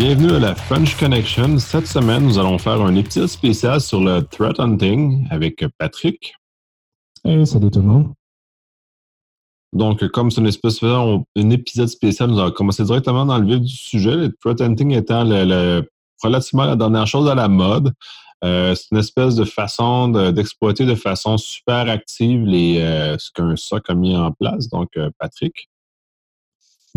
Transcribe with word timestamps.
Bienvenue 0.00 0.32
à 0.32 0.38
la 0.38 0.54
French 0.54 0.96
Connection. 0.96 1.58
Cette 1.58 1.86
semaine, 1.86 2.24
nous 2.24 2.38
allons 2.38 2.56
faire 2.56 2.80
un 2.80 2.94
épisode 2.94 3.26
spécial 3.26 3.82
sur 3.82 4.00
le 4.00 4.22
threat 4.22 4.58
hunting 4.58 5.26
avec 5.28 5.62
Patrick. 5.76 6.32
Hey, 7.22 7.46
salut 7.46 7.70
tout 7.70 7.80
le 7.80 7.84
monde. 7.84 8.14
Donc, 9.74 10.08
comme 10.08 10.30
c'est 10.30 10.40
un 10.40 11.50
épisode 11.50 11.88
spécial, 11.88 12.30
nous 12.30 12.38
allons 12.38 12.50
commencer 12.50 12.82
directement 12.82 13.26
dans 13.26 13.36
le 13.36 13.44
vif 13.44 13.60
du 13.60 13.76
sujet. 13.76 14.16
Le 14.16 14.34
threat 14.40 14.62
hunting 14.62 14.92
étant 14.92 15.22
le, 15.22 15.86
relativement 16.22 16.64
la 16.64 16.76
dernière 16.76 17.06
chose 17.06 17.28
à 17.28 17.34
la 17.34 17.48
mode. 17.48 17.92
Euh, 18.42 18.74
c'est 18.74 18.92
une 18.92 18.98
espèce 19.00 19.34
de 19.34 19.44
façon 19.44 20.08
d'exploiter 20.32 20.86
de, 20.86 20.94
façon 20.94 21.36
super 21.36 21.90
active 21.90 22.46
les, 22.46 22.80
euh, 22.80 23.18
ce 23.18 23.30
qu'un 23.32 23.54
SOC 23.54 23.90
a 23.90 23.94
mis 23.94 24.16
en 24.16 24.32
place. 24.32 24.66
Donc, 24.68 24.96
euh, 24.96 25.10
Patrick. 25.18 25.68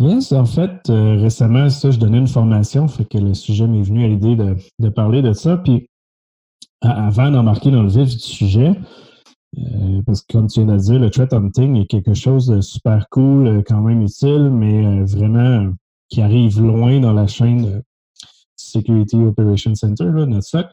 Yes, 0.03 0.33
en 0.33 0.45
fait, 0.45 0.81
récemment, 0.89 1.69
ça, 1.69 1.91
je 1.91 1.97
donnais 1.97 2.17
une 2.17 2.27
formation, 2.27 2.87
fait 2.87 3.05
que 3.05 3.17
le 3.17 3.33
sujet 3.33 3.67
m'est 3.67 3.83
venu 3.83 4.03
à 4.03 4.07
l'idée 4.07 4.35
de, 4.35 4.89
parler 4.89 5.21
de 5.21 5.31
ça. 5.31 5.55
Puis, 5.57 5.87
avant 6.81 7.31
d'embarquer 7.31 7.71
dans 7.71 7.83
le 7.83 7.89
vif 7.89 8.09
du 8.09 8.19
sujet, 8.19 8.73
parce 10.05 10.21
que 10.21 10.33
comme 10.33 10.47
tu 10.47 10.61
viens 10.61 10.75
de 10.75 10.79
dire, 10.79 10.99
le 10.99 11.09
threat 11.09 11.31
hunting 11.31 11.77
est 11.77 11.85
quelque 11.85 12.13
chose 12.13 12.47
de 12.47 12.59
super 12.59 13.07
cool, 13.11 13.63
quand 13.65 13.81
même 13.81 14.01
utile, 14.01 14.49
mais 14.49 15.03
vraiment 15.03 15.71
qui 16.09 16.21
arrive 16.21 16.61
loin 16.61 16.99
dans 16.99 17.13
la 17.13 17.27
chaîne 17.27 17.81
Security 18.55 19.17
Operations 19.17 19.75
Center, 19.75 20.05
notre 20.05 20.43
SOC. 20.43 20.67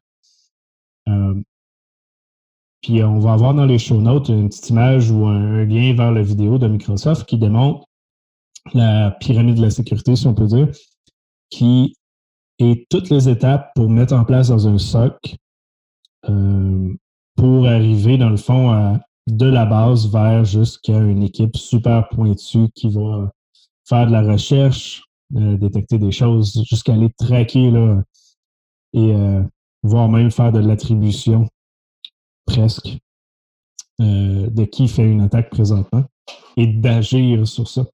Euh, 1.08 1.34
puis 2.82 3.02
on 3.02 3.18
va 3.18 3.32
avoir 3.32 3.54
dans 3.54 3.64
les 3.64 3.78
show 3.78 4.00
notes 4.00 4.28
une 4.28 4.48
petite 4.48 4.70
image 4.70 5.10
ou 5.10 5.26
un, 5.26 5.64
lien 5.64 5.94
vers 5.94 6.12
la 6.12 6.22
vidéo 6.22 6.58
de 6.58 6.66
Microsoft 6.66 7.26
qui 7.26 7.38
démontre 7.38 7.86
la 8.74 9.10
pyramide 9.12 9.56
de 9.56 9.62
la 9.62 9.70
sécurité, 9.70 10.16
si 10.16 10.26
on 10.26 10.34
peut 10.34 10.46
dire, 10.46 10.68
qui 11.50 11.94
est 12.58 12.86
toutes 12.90 13.10
les 13.10 13.28
étapes 13.28 13.72
pour 13.74 13.88
mettre 13.88 14.14
en 14.14 14.24
place 14.24 14.48
dans 14.48 14.68
un 14.68 14.78
SOC 14.78 15.36
euh, 16.28 16.94
pour 17.36 17.66
arriver, 17.66 18.18
dans 18.18 18.28
le 18.28 18.36
fond, 18.36 19.00
de 19.26 19.46
la 19.46 19.64
base 19.64 20.10
vers 20.10 20.44
jusqu'à 20.44 20.98
une 20.98 21.22
équipe 21.22 21.56
super 21.56 22.08
pointue 22.10 22.68
qui 22.74 22.90
va 22.90 23.30
faire 23.88 24.06
de 24.06 24.12
la 24.12 24.22
recherche, 24.22 25.02
euh, 25.36 25.56
détecter 25.56 25.98
des 25.98 26.12
choses, 26.12 26.62
jusqu'à 26.68 26.92
aller 26.92 27.10
traquer 27.18 27.70
là, 27.70 28.02
et 28.92 29.14
voire 29.82 30.08
même 30.08 30.30
faire 30.30 30.52
de 30.52 30.58
l'attribution 30.58 31.48
presque 32.44 32.98
euh, 34.00 34.48
de 34.50 34.64
qui 34.64 34.88
fait 34.88 35.04
une 35.04 35.20
attaque 35.20 35.50
présentement 35.50 36.04
et 36.56 36.66
d'agir 36.66 37.46
sur 37.46 37.68
ça. 37.68 37.84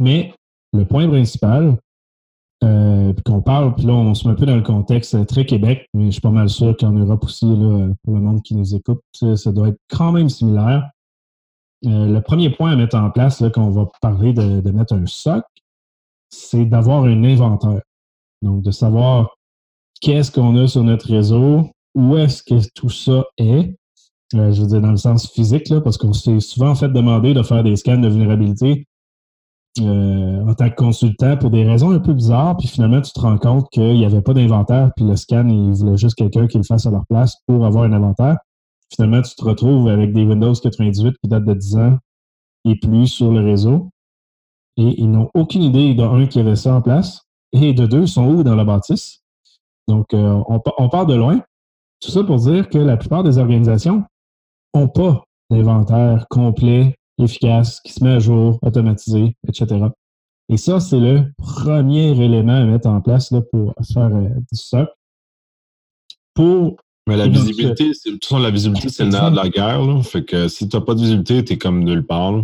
Mais 0.00 0.34
le 0.72 0.84
point 0.84 1.06
principal, 1.06 1.76
euh, 2.64 3.12
qu'on 3.24 3.42
parle, 3.42 3.74
puis 3.74 3.86
là, 3.86 3.92
on 3.92 4.14
se 4.14 4.26
met 4.26 4.32
un 4.32 4.36
peu 4.36 4.46
dans 4.46 4.56
le 4.56 4.62
contexte 4.62 5.26
très 5.26 5.46
Québec, 5.46 5.88
mais 5.94 6.06
je 6.06 6.12
suis 6.12 6.20
pas 6.20 6.30
mal 6.30 6.48
sûr 6.48 6.76
qu'en 6.76 6.92
Europe 6.92 7.24
aussi, 7.24 7.46
pour 7.46 8.14
le 8.14 8.20
monde 8.20 8.42
qui 8.42 8.54
nous 8.54 8.74
écoute, 8.74 9.00
ça, 9.12 9.52
doit 9.52 9.68
être 9.68 9.78
quand 9.88 10.12
même 10.12 10.28
similaire. 10.28 10.88
Euh, 11.86 12.06
le 12.06 12.20
premier 12.20 12.50
point 12.50 12.72
à 12.72 12.76
mettre 12.76 12.96
en 12.96 13.10
place, 13.10 13.40
là, 13.40 13.50
quand 13.50 13.64
on 13.64 13.70
va 13.70 13.86
parler 14.02 14.32
de, 14.32 14.70
mettre 14.70 14.94
un 14.94 15.06
SOC, 15.06 15.42
c'est 16.30 16.64
d'avoir 16.64 17.04
un 17.04 17.24
inventaire. 17.24 17.80
Donc, 18.42 18.62
de 18.62 18.70
savoir 18.70 19.36
qu'est-ce 20.00 20.30
qu'on 20.30 20.56
a 20.56 20.66
sur 20.66 20.82
notre 20.82 21.08
réseau, 21.08 21.70
où 21.94 22.16
est-ce 22.16 22.42
que 22.42 22.54
tout 22.74 22.90
ça 22.90 23.24
est. 23.38 23.74
Euh, 24.34 24.52
je 24.52 24.62
veux 24.62 24.68
dire, 24.68 24.80
dans 24.80 24.92
le 24.92 24.96
sens 24.96 25.30
physique, 25.30 25.68
là, 25.68 25.80
parce 25.80 25.98
qu'on 25.98 26.12
s'est 26.12 26.40
souvent 26.40 26.74
fait 26.74 26.88
demander 26.88 27.34
de 27.34 27.42
faire 27.42 27.64
des 27.64 27.76
scans 27.76 27.98
de 27.98 28.08
vulnérabilité 28.08 28.86
euh, 29.86 30.46
en 30.46 30.54
tant 30.54 30.68
que 30.70 30.74
consultant 30.74 31.36
pour 31.36 31.50
des 31.50 31.64
raisons 31.64 31.90
un 31.90 31.98
peu 31.98 32.12
bizarres, 32.12 32.56
puis 32.56 32.68
finalement, 32.68 33.00
tu 33.00 33.12
te 33.12 33.20
rends 33.20 33.38
compte 33.38 33.68
qu'il 33.70 33.94
n'y 33.94 34.04
avait 34.04 34.22
pas 34.22 34.34
d'inventaire, 34.34 34.90
puis 34.96 35.04
le 35.04 35.16
scan, 35.16 35.48
il 35.48 35.72
voulait 35.72 35.96
juste 35.96 36.14
quelqu'un 36.14 36.46
qui 36.46 36.58
le 36.58 36.64
fasse 36.64 36.86
à 36.86 36.90
leur 36.90 37.06
place 37.08 37.36
pour 37.46 37.64
avoir 37.64 37.84
un 37.84 37.92
inventaire. 37.92 38.38
Finalement, 38.94 39.22
tu 39.22 39.34
te 39.34 39.44
retrouves 39.44 39.88
avec 39.88 40.12
des 40.12 40.24
Windows 40.24 40.54
98 40.54 41.16
qui 41.22 41.28
datent 41.28 41.44
de 41.44 41.54
10 41.54 41.76
ans 41.76 41.98
et 42.64 42.76
plus 42.76 43.06
sur 43.06 43.30
le 43.30 43.40
réseau. 43.40 43.90
Et 44.76 45.00
ils 45.00 45.10
n'ont 45.10 45.30
aucune 45.34 45.62
idée, 45.62 45.94
d'un, 45.94 46.26
qui 46.26 46.40
avait 46.40 46.56
ça 46.56 46.74
en 46.74 46.82
place, 46.82 47.22
et 47.52 47.72
de 47.72 47.86
deux, 47.86 48.02
ils 48.02 48.08
sont 48.08 48.26
où 48.26 48.42
dans 48.42 48.54
la 48.54 48.64
bâtisse? 48.64 49.20
Donc, 49.88 50.14
euh, 50.14 50.42
on, 50.46 50.88
part 50.88 51.06
de 51.06 51.14
loin. 51.14 51.40
Tout 52.00 52.10
ça 52.10 52.22
pour 52.22 52.36
dire 52.36 52.68
que 52.68 52.78
la 52.78 52.96
plupart 52.96 53.24
des 53.24 53.38
organisations 53.38 54.04
n'ont 54.74 54.88
pas 54.88 55.24
d'inventaire 55.50 56.26
complet, 56.30 56.94
efficace, 57.22 57.80
qui 57.80 57.92
se 57.92 58.02
met 58.02 58.10
à 58.10 58.18
jour, 58.18 58.58
automatisé, 58.62 59.36
etc. 59.46 59.86
Et 60.48 60.56
ça, 60.56 60.80
c'est 60.80 60.98
le 60.98 61.24
premier 61.38 62.10
élément 62.10 62.56
à 62.56 62.64
mettre 62.64 62.88
en 62.88 63.00
place 63.00 63.30
là, 63.30 63.40
pour 63.52 63.74
faire 63.92 64.14
euh, 64.14 64.28
du 64.50 64.58
SOC. 64.58 64.88
Pour 66.34 66.76
mais 67.06 67.16
la 67.16 67.28
visibilité, 67.28 67.92
c'est, 67.94 68.18
toute 68.18 68.38
la 68.38 68.50
visibilité, 68.50 68.88
c'est 68.88 69.04
le 69.04 69.10
nerf 69.10 69.30
de 69.30 69.36
la 69.36 69.48
guerre. 69.48 69.84
Là. 69.84 70.02
Fait 70.02 70.24
que 70.24 70.48
si 70.48 70.68
tu 70.68 70.76
n'as 70.76 70.82
pas 70.82 70.94
de 70.94 71.00
visibilité, 71.00 71.44
tu 71.44 71.54
es 71.54 71.58
comme 71.58 71.82
nulle 71.82 72.06
part. 72.06 72.42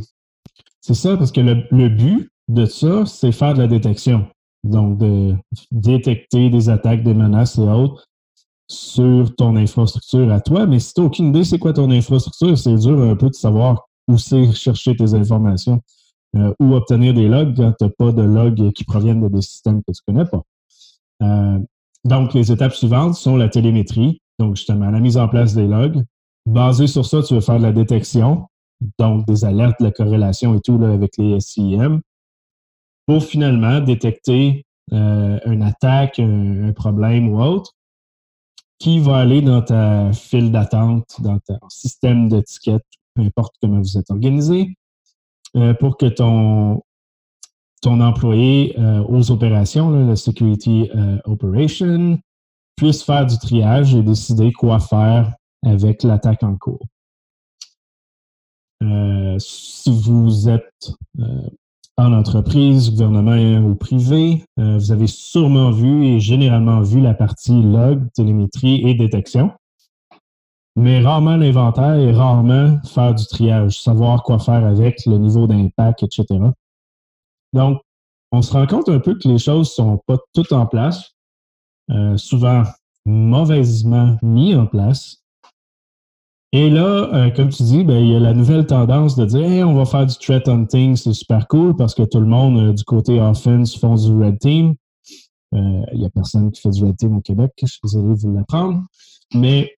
C'est 0.80 0.94
ça, 0.94 1.16
parce 1.16 1.30
que 1.30 1.40
le, 1.40 1.88
but 1.88 2.30
de 2.48 2.64
ça, 2.64 3.06
c'est 3.06 3.32
faire 3.32 3.54
de 3.54 3.60
la 3.60 3.68
détection. 3.68 4.26
Donc, 4.64 4.98
de 4.98 5.34
détecter 5.70 6.50
des 6.50 6.68
attaques, 6.68 7.02
des 7.02 7.14
menaces 7.14 7.58
et 7.58 7.62
autres 7.62 8.06
sur 8.68 9.34
ton 9.36 9.54
infrastructure 9.56 10.32
à 10.32 10.40
toi. 10.40 10.66
Mais 10.66 10.80
si 10.80 10.94
tu 10.94 11.00
n'as 11.00 11.06
aucune 11.06 11.28
idée 11.28 11.44
c'est 11.44 11.58
quoi 11.58 11.72
ton 11.72 11.90
infrastructure, 11.90 12.58
c'est 12.58 12.74
dur 12.74 13.00
un 13.00 13.14
peu 13.14 13.28
de 13.28 13.34
savoir 13.34 13.86
où 14.08 14.18
c'est 14.18 14.52
chercher 14.52 14.96
tes 14.96 15.14
informations 15.14 15.80
euh, 16.36 16.52
ou 16.60 16.74
obtenir 16.74 17.14
des 17.14 17.28
logs 17.28 17.56
quand 17.56 17.72
tu 17.78 17.84
n'as 17.84 17.90
pas 17.90 18.12
de 18.12 18.22
logs 18.22 18.72
qui 18.72 18.84
proviennent 18.84 19.22
de 19.22 19.28
des 19.28 19.42
systèmes 19.42 19.82
que 19.82 19.92
tu 19.92 20.00
ne 20.06 20.12
connais 20.12 20.28
pas. 20.28 20.42
Euh, 21.22 21.58
donc, 22.04 22.34
les 22.34 22.52
étapes 22.52 22.74
suivantes 22.74 23.14
sont 23.14 23.36
la 23.36 23.48
télémétrie, 23.48 24.20
donc 24.38 24.56
justement 24.56 24.90
la 24.90 25.00
mise 25.00 25.16
en 25.16 25.28
place 25.28 25.54
des 25.54 25.66
logs. 25.66 26.04
Basé 26.46 26.86
sur 26.86 27.04
ça, 27.04 27.22
tu 27.22 27.34
vas 27.34 27.40
faire 27.40 27.58
de 27.58 27.64
la 27.64 27.72
détection, 27.72 28.46
donc 28.98 29.26
des 29.26 29.44
alertes, 29.44 29.80
de 29.80 29.86
la 29.86 29.90
corrélation 29.90 30.54
et 30.54 30.60
tout 30.60 30.78
là, 30.78 30.92
avec 30.92 31.16
les 31.18 31.40
SIM 31.40 32.00
pour 33.06 33.22
finalement 33.24 33.80
détecter 33.80 34.64
euh, 34.92 35.38
une 35.46 35.62
attaque, 35.62 36.18
un, 36.18 36.72
problème 36.72 37.28
ou 37.28 37.40
autre, 37.40 37.72
qui 38.78 38.98
va 38.98 39.18
aller 39.18 39.42
dans 39.42 39.62
ta 39.62 40.12
file 40.12 40.52
d'attente, 40.52 41.20
dans 41.20 41.38
ton 41.38 41.58
système 41.68 42.28
d'étiquette, 42.28 42.84
peu 43.16 43.22
importe 43.22 43.54
comment 43.60 43.80
vous 43.80 43.98
êtes 43.98 44.10
organisé, 44.10 44.76
euh, 45.56 45.74
pour 45.74 45.96
que 45.96 46.06
ton, 46.06 46.82
ton 47.82 48.00
employé 48.00 48.78
euh, 48.78 49.02
aux 49.08 49.30
opérations, 49.30 49.90
le 49.90 50.14
Security 50.14 50.90
Operation, 51.24 52.18
puisse 52.76 53.02
faire 53.02 53.26
du 53.26 53.38
triage 53.38 53.94
et 53.94 54.02
décider 54.02 54.52
quoi 54.52 54.78
faire 54.78 55.34
avec 55.64 56.02
l'attaque 56.02 56.42
en 56.42 56.56
cours. 56.56 56.86
si 59.38 59.90
vous 59.90 60.48
êtes 60.48 60.92
en 61.98 62.12
entreprise, 62.12 62.90
gouvernement 62.90 63.66
ou 63.66 63.74
privé, 63.74 64.44
euh, 64.58 64.76
vous 64.76 64.92
avez 64.92 65.06
sûrement 65.06 65.70
vu 65.70 66.04
et 66.04 66.20
généralement 66.20 66.80
vu 66.82 67.00
la 67.00 67.14
partie 67.14 67.62
log, 67.62 68.06
télémétrie 68.14 68.86
et 68.86 68.94
détection, 68.94 69.52
mais 70.76 71.00
rarement 71.00 71.36
l'inventaire 71.36 71.94
et 71.94 72.12
rarement 72.12 72.78
faire 72.84 73.14
du 73.14 73.26
triage, 73.26 73.80
savoir 73.80 74.22
quoi 74.22 74.38
faire 74.38 74.64
avec, 74.64 75.04
le 75.06 75.16
niveau 75.16 75.46
d'impact, 75.46 76.02
etc. 76.02 76.26
Donc, 77.54 77.80
on 78.30 78.42
se 78.42 78.52
rend 78.52 78.66
compte 78.66 78.88
un 78.90 79.00
peu 79.00 79.14
que 79.14 79.26
les 79.26 79.38
choses 79.38 79.72
sont 79.72 79.98
pas 80.06 80.18
toutes 80.34 80.52
en 80.52 80.66
place, 80.66 81.14
euh, 81.90 82.16
souvent 82.18 82.62
mauvaisement 83.06 84.16
mis 84.22 84.54
en 84.54 84.66
place, 84.66 85.22
et 86.52 86.70
là, 86.70 87.10
euh, 87.12 87.30
comme 87.30 87.48
tu 87.48 87.64
dis, 87.64 87.84
ben, 87.84 87.98
il 87.98 88.12
y 88.12 88.16
a 88.16 88.20
la 88.20 88.32
nouvelle 88.32 88.66
tendance 88.66 89.16
de 89.16 89.26
dire 89.26 89.68
on 89.68 89.74
va 89.74 89.84
faire 89.84 90.06
du 90.06 90.14
threat 90.14 90.48
hunting, 90.48 90.96
c'est 90.96 91.12
super 91.12 91.48
cool 91.48 91.76
parce 91.76 91.94
que 91.94 92.02
tout 92.02 92.20
le 92.20 92.26
monde 92.26 92.58
euh, 92.58 92.72
du 92.72 92.84
côté 92.84 93.20
offense 93.20 93.76
font 93.76 93.94
du 93.96 94.12
red 94.12 94.38
team. 94.38 94.74
Il 95.52 95.98
n'y 95.98 96.04
a 96.04 96.10
personne 96.10 96.50
qui 96.50 96.60
fait 96.60 96.70
du 96.70 96.84
red 96.84 96.96
team 96.96 97.16
au 97.16 97.20
Québec, 97.20 97.52
je 97.60 97.66
suis 97.66 97.80
désolé 97.82 98.14
de 98.14 98.20
vous 98.20 98.34
l'apprendre. 98.34 98.82
Mais 99.34 99.72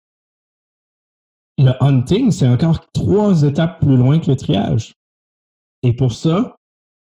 le 1.58 1.72
hunting, 1.82 2.30
c'est 2.30 2.48
encore 2.48 2.90
trois 2.92 3.42
étapes 3.42 3.80
plus 3.80 3.96
loin 3.96 4.18
que 4.20 4.30
le 4.30 4.36
triage. 4.36 4.94
Et 5.82 5.92
pour 5.92 6.12
ça, 6.12 6.56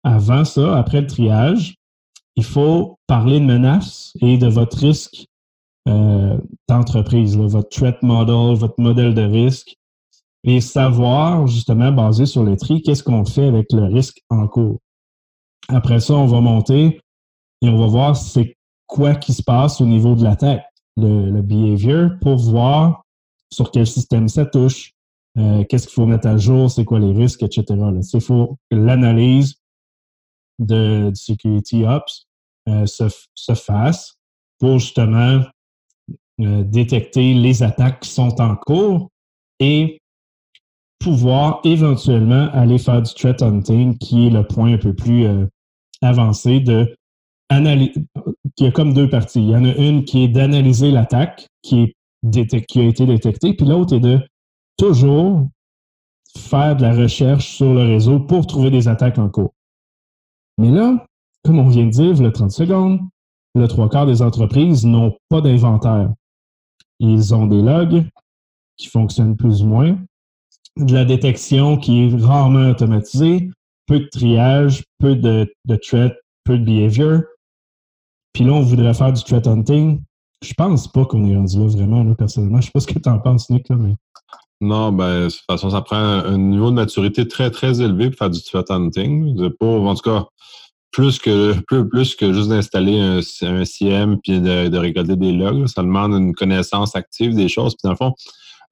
avant 0.03 0.45
ça, 0.45 0.77
après 0.77 1.01
le 1.01 1.07
triage, 1.07 1.75
il 2.35 2.43
faut 2.43 2.97
parler 3.07 3.39
de 3.39 3.45
menaces 3.45 4.13
et 4.21 4.37
de 4.37 4.47
votre 4.47 4.77
risque 4.77 5.25
euh, 5.87 6.37
d'entreprise, 6.69 7.35
votre 7.37 7.69
threat 7.69 8.01
model, 8.03 8.55
votre 8.55 8.79
modèle 8.79 9.13
de 9.13 9.23
risque, 9.23 9.75
et 10.43 10.61
savoir, 10.61 11.47
justement, 11.47 11.91
basé 11.91 12.25
sur 12.25 12.43
le 12.43 12.55
tri, 12.57 12.81
qu'est-ce 12.81 13.03
qu'on 13.03 13.25
fait 13.25 13.47
avec 13.47 13.71
le 13.71 13.85
risque 13.85 14.21
en 14.29 14.47
cours. 14.47 14.79
Après 15.69 15.99
ça, 15.99 16.13
on 16.15 16.25
va 16.25 16.41
monter 16.41 16.99
et 17.61 17.69
on 17.69 17.77
va 17.77 17.87
voir 17.87 18.17
c'est 18.17 18.57
quoi 18.87 19.15
qui 19.15 19.33
se 19.33 19.41
passe 19.41 19.79
au 19.79 19.85
niveau 19.85 20.15
de 20.15 20.23
l'attaque, 20.23 20.65
le, 20.97 21.29
le 21.31 21.41
behavior, 21.41 22.11
pour 22.21 22.37
voir 22.37 23.02
sur 23.53 23.71
quel 23.71 23.87
système 23.87 24.27
ça 24.27 24.45
touche, 24.45 24.91
euh, 25.37 25.63
qu'est-ce 25.63 25.87
qu'il 25.87 25.95
faut 25.95 26.05
mettre 26.05 26.27
à 26.27 26.37
jour, 26.37 26.69
c'est 26.69 26.85
quoi 26.85 26.99
les 26.99 27.11
risques, 27.11 27.43
etc. 27.43 27.65
Il 28.13 28.21
faut 28.21 28.57
l'analyse 28.71 29.55
de, 30.59 31.09
de 31.09 31.15
Security 31.15 31.85
Ops 31.85 32.27
se, 32.85 33.09
se, 33.35 33.53
fasse 33.53 34.15
pour 34.59 34.79
justement 34.79 35.41
détecter 36.39 37.33
les 37.33 37.61
attaques 37.61 38.01
qui 38.01 38.09
sont 38.09 38.39
en 38.39 38.55
cours 38.55 39.09
et 39.59 39.99
pouvoir 40.99 41.59
éventuellement 41.65 42.49
aller 42.53 42.77
faire 42.77 43.01
du 43.01 43.13
threat 43.13 43.41
hunting, 43.41 43.97
qui 43.97 44.27
est 44.27 44.29
le 44.29 44.47
point 44.47 44.73
un 44.73 44.77
peu 44.77 44.93
plus 44.93 45.27
avancé 46.01 46.61
de 46.61 46.95
y 48.59 48.65
a 48.65 48.71
comme 48.71 48.93
deux 48.93 49.09
parties. 49.09 49.41
Il 49.41 49.49
y 49.49 49.55
en 49.55 49.65
a 49.65 49.75
une 49.75 50.05
qui 50.05 50.23
est 50.23 50.27
d'analyser 50.27 50.91
l'attaque 50.91 51.47
qui, 51.61 51.81
est 51.81 51.95
qui 52.31 52.79
a 52.79 52.83
été 52.83 53.05
détectée, 53.05 53.53
puis 53.53 53.65
l'autre 53.65 53.95
est 53.95 53.99
de 53.99 54.19
toujours 54.77 55.47
faire 56.37 56.75
de 56.75 56.81
la 56.81 56.93
recherche 56.93 57.55
sur 57.57 57.73
le 57.73 57.83
réseau 57.83 58.19
pour 58.19 58.47
trouver 58.47 58.71
des 58.71 58.87
attaques 58.87 59.19
en 59.19 59.29
cours. 59.29 59.53
Mais 60.57 60.69
là, 60.69 61.05
comme 61.43 61.59
on 61.59 61.67
vient 61.67 61.85
de 61.85 61.91
dire, 61.91 62.21
le 62.21 62.31
30 62.31 62.51
secondes, 62.51 62.99
le 63.55 63.67
trois 63.67 63.89
quarts 63.89 64.07
des 64.07 64.21
entreprises 64.21 64.85
n'ont 64.85 65.15
pas 65.29 65.41
d'inventaire. 65.41 66.11
Ils 66.99 67.35
ont 67.35 67.47
des 67.47 67.61
logs 67.61 68.05
qui 68.77 68.87
fonctionnent 68.87 69.35
plus 69.35 69.61
ou 69.61 69.67
moins, 69.67 69.97
de 70.77 70.93
la 70.93 71.05
détection 71.05 71.77
qui 71.77 72.05
est 72.05 72.15
rarement 72.15 72.69
automatisée, 72.69 73.51
peu 73.85 73.99
de 73.99 74.07
triage, 74.07 74.83
peu 74.99 75.15
de, 75.15 75.53
de 75.65 75.75
threat, 75.75 76.13
peu 76.43 76.57
de 76.57 76.63
behavior. 76.63 77.21
Puis 78.33 78.45
là, 78.45 78.53
on 78.53 78.61
voudrait 78.61 78.93
faire 78.93 79.13
du 79.13 79.23
threat 79.23 79.45
hunting. 79.45 80.01
Je 80.43 80.53
pense 80.53 80.91
pas 80.91 81.05
qu'on 81.05 81.25
est 81.25 81.35
rendu 81.35 81.57
là 81.57 81.67
vraiment, 81.67 82.03
là, 82.03 82.15
personnellement. 82.15 82.59
Je 82.59 82.65
sais 82.65 82.71
pas 82.73 82.81
ce 82.81 82.87
que 82.87 82.99
tu 82.99 83.09
en 83.09 83.19
penses, 83.19 83.49
Nick, 83.49 83.69
là, 83.69 83.77
mais. 83.77 83.95
Non, 84.61 84.91
ben, 84.91 85.25
de 85.25 85.29
toute 85.29 85.43
façon, 85.49 85.69
ça 85.69 85.81
prend 85.81 85.97
un 85.97 86.37
niveau 86.37 86.69
de 86.69 86.75
maturité 86.75 87.27
très, 87.27 87.49
très 87.51 87.81
élevé 87.81 88.09
pour 88.09 88.17
faire 88.17 88.29
du 88.29 88.41
threat 88.41 88.69
hunting. 88.71 89.37
En 89.61 89.95
tout 89.95 90.01
cas, 90.09 90.25
plus 90.91 91.19
que, 91.19 91.59
plus, 91.61 91.89
plus 91.89 92.15
que 92.15 92.31
juste 92.31 92.49
d'installer 92.49 92.99
un, 92.99 93.19
un, 93.41 93.65
CM 93.65 94.19
puis 94.21 94.39
de, 94.39 94.69
de 94.69 94.77
récolter 94.77 95.15
des 95.15 95.31
logs. 95.31 95.67
Ça 95.67 95.81
demande 95.81 96.13
une 96.13 96.33
connaissance 96.33 96.95
active 96.95 97.35
des 97.35 97.49
choses. 97.49 97.73
Puis 97.73 97.81
dans 97.83 97.91
le 97.91 97.97
fond, 97.97 98.13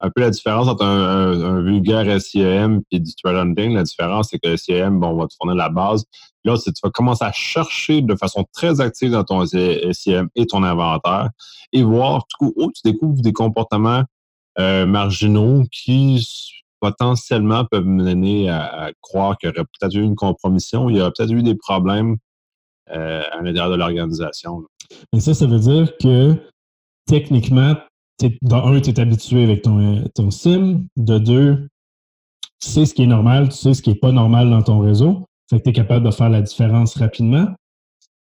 un 0.02 0.10
peu 0.10 0.20
la 0.20 0.30
différence 0.30 0.68
entre 0.68 0.84
un, 0.84 1.62
vulgaire 1.62 2.20
SIEM 2.20 2.82
et 2.90 2.98
du 2.98 3.12
hunting. 3.24 3.74
La 3.74 3.84
différence, 3.84 4.28
c'est 4.30 4.38
que 4.38 4.48
le 4.48 4.56
SIEM, 4.56 4.98
bon, 4.98 5.08
on 5.08 5.16
va 5.16 5.28
te 5.28 5.34
fournir 5.34 5.54
la 5.56 5.68
base. 5.68 6.04
Là, 6.44 6.56
tu 6.58 6.72
vas 6.82 6.90
commencer 6.90 7.24
à 7.24 7.30
chercher 7.32 8.02
de 8.02 8.16
façon 8.16 8.44
très 8.52 8.80
active 8.80 9.12
dans 9.12 9.22
ton 9.22 9.46
SIEM 9.46 10.28
et 10.34 10.46
ton 10.46 10.64
inventaire 10.64 11.30
et 11.72 11.84
voir 11.84 12.26
où 12.40 12.70
tu 12.72 12.82
découvres 12.84 13.22
des 13.22 13.32
comportements 13.32 14.02
euh, 14.58 14.86
marginaux 14.86 15.62
qui 15.70 16.26
potentiellement 16.80 17.64
peuvent 17.64 17.86
mener 17.86 18.50
à, 18.50 18.90
croire 19.00 19.38
qu'il 19.38 19.48
y 19.48 19.52
aurait 19.52 19.64
peut-être 19.78 19.94
eu 19.94 20.02
une 20.02 20.16
compromission, 20.16 20.90
il 20.90 20.96
y 20.96 21.00
aurait 21.00 21.12
peut-être 21.16 21.30
eu 21.30 21.44
des 21.44 21.54
problèmes 21.54 22.16
euh, 22.90 23.22
à 23.30 23.36
l'intérieur 23.36 23.70
de 23.70 23.76
l'organisation. 23.76 24.64
Mais 25.12 25.20
ça, 25.20 25.32
ça 25.32 25.46
veut 25.46 25.60
dire 25.60 25.96
que 25.98 26.34
techniquement, 27.06 27.76
de 28.20 28.54
un, 28.54 28.80
tu 28.80 28.90
es 28.90 29.00
habitué 29.00 29.44
avec 29.44 29.62
ton, 29.62 30.04
ton 30.14 30.30
SIM. 30.30 30.84
De 30.96 31.18
deux, 31.18 31.68
tu 32.60 32.68
sais 32.68 32.86
ce 32.86 32.94
qui 32.94 33.02
est 33.02 33.06
normal, 33.06 33.48
tu 33.48 33.56
sais 33.56 33.74
ce 33.74 33.82
qui 33.82 33.90
n'est 33.90 33.96
pas 33.96 34.12
normal 34.12 34.50
dans 34.50 34.62
ton 34.62 34.78
réseau. 34.80 35.26
Fait 35.50 35.58
que 35.58 35.64
tu 35.64 35.70
es 35.70 35.72
capable 35.72 36.06
de 36.06 36.10
faire 36.10 36.30
la 36.30 36.42
différence 36.42 36.96
rapidement. 36.96 37.48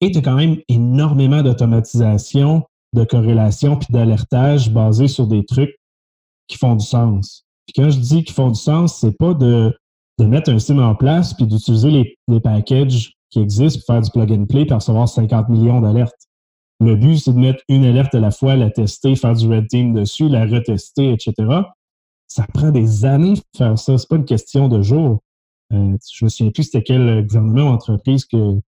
Et 0.02 0.12
tu 0.12 0.20
as 0.20 0.22
quand 0.22 0.36
même 0.36 0.58
énormément 0.70 1.42
d'automatisation, 1.42 2.64
de 2.94 3.04
corrélation 3.04 3.76
puis 3.76 3.88
d'alertage 3.92 4.72
basé 4.72 5.08
sur 5.08 5.28
des 5.28 5.46
trucs 5.46 5.76
qui 6.48 6.58
font 6.58 6.76
du 6.76 6.86
sens. 6.86 7.44
Puis 7.68 7.82
quand 7.82 7.90
je 7.90 8.00
dis 8.00 8.24
qu'ils 8.24 8.34
font 8.34 8.50
du 8.50 8.60
sens, 8.60 8.96
c'est 9.00 9.18
pas 9.18 9.34
de, 9.34 9.78
de 10.18 10.26
mettre 10.26 10.50
un 10.50 10.60
SIM 10.60 10.80
en 10.80 10.96
place 10.96 11.34
puis 11.34 11.46
d'utiliser 11.46 11.92
les, 11.92 12.18
les 12.28 12.40
packages 12.40 13.14
qui 13.30 13.40
existent 13.40 13.80
pour 13.80 13.94
faire 13.94 14.02
du 14.02 14.12
plug 14.12 14.32
and 14.32 14.46
play 14.46 14.66
et 14.68 14.74
recevoir 14.74 15.08
50 15.08 15.50
millions 15.50 15.82
d'alertes. 15.82 16.29
Le 16.80 16.96
but, 16.96 17.18
c'est 17.18 17.34
de 17.34 17.40
mettre 17.40 17.64
une 17.68 17.84
alerte 17.84 18.16
à 18.16 18.20
la 18.20 18.32
fois, 18.32 18.56
la 18.56 18.70
tester, 18.70 19.16
faire 19.16 19.36
du 19.36 19.48
red 19.48 19.68
team 19.68 19.94
dessus, 19.94 20.30
la 20.30 20.46
retester, 20.46 21.12
etc. 21.12 21.34
Ça 22.28 22.46
prend 22.54 22.72
des 22.72 23.06
années 23.06 23.34
de 23.34 23.42
faire 23.58 23.78
ça. 23.78 23.98
C'est 23.98 24.08
pas 24.08 24.16
une 24.16 24.26
question 24.26 24.70
de 24.70 24.82
jours. 24.82 25.20
Euh, 25.74 25.98
je 26.12 26.26
me 26.26 26.30
souviens 26.30 26.52
plus 26.52 26.64
c'était 26.64 26.84
quel 26.84 27.26
gouvernement 27.26 27.70
ou 27.70 27.74
entreprise 27.74 28.26
que 28.26 28.38
euh, 28.38 28.60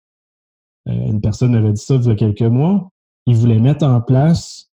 une 0.86 1.22
personne 1.22 1.56
avait 1.56 1.74
dit 1.74 1.82
ça 1.82 1.96
il 1.96 2.06
y 2.06 2.12
a 2.12 2.16
quelques 2.16 2.42
mois. 2.42 2.90
Il 3.28 3.36
voulait 3.36 3.60
mettre 3.60 3.86
en 3.86 4.02
place 4.02 4.70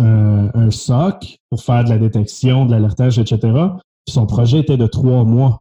euh, 0.00 0.50
un 0.52 0.70
SOC 0.70 1.38
pour 1.50 1.62
faire 1.62 1.84
de 1.84 1.90
la 1.90 1.98
détection, 1.98 2.66
de 2.66 2.72
l'alertage, 2.72 3.18
etc. 3.18 3.38
Puis 4.04 4.14
son 4.14 4.26
projet 4.26 4.60
était 4.60 4.76
de 4.76 4.86
trois 4.86 5.24
mois. 5.24 5.60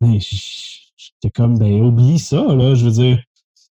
Mais 0.00 0.18
j'étais 0.20 1.30
comme, 1.32 1.58
ben, 1.58 1.82
oublie 1.82 2.18
ça, 2.18 2.42
là. 2.54 2.74
Je 2.74 2.86
veux 2.86 2.90
dire, 2.90 3.22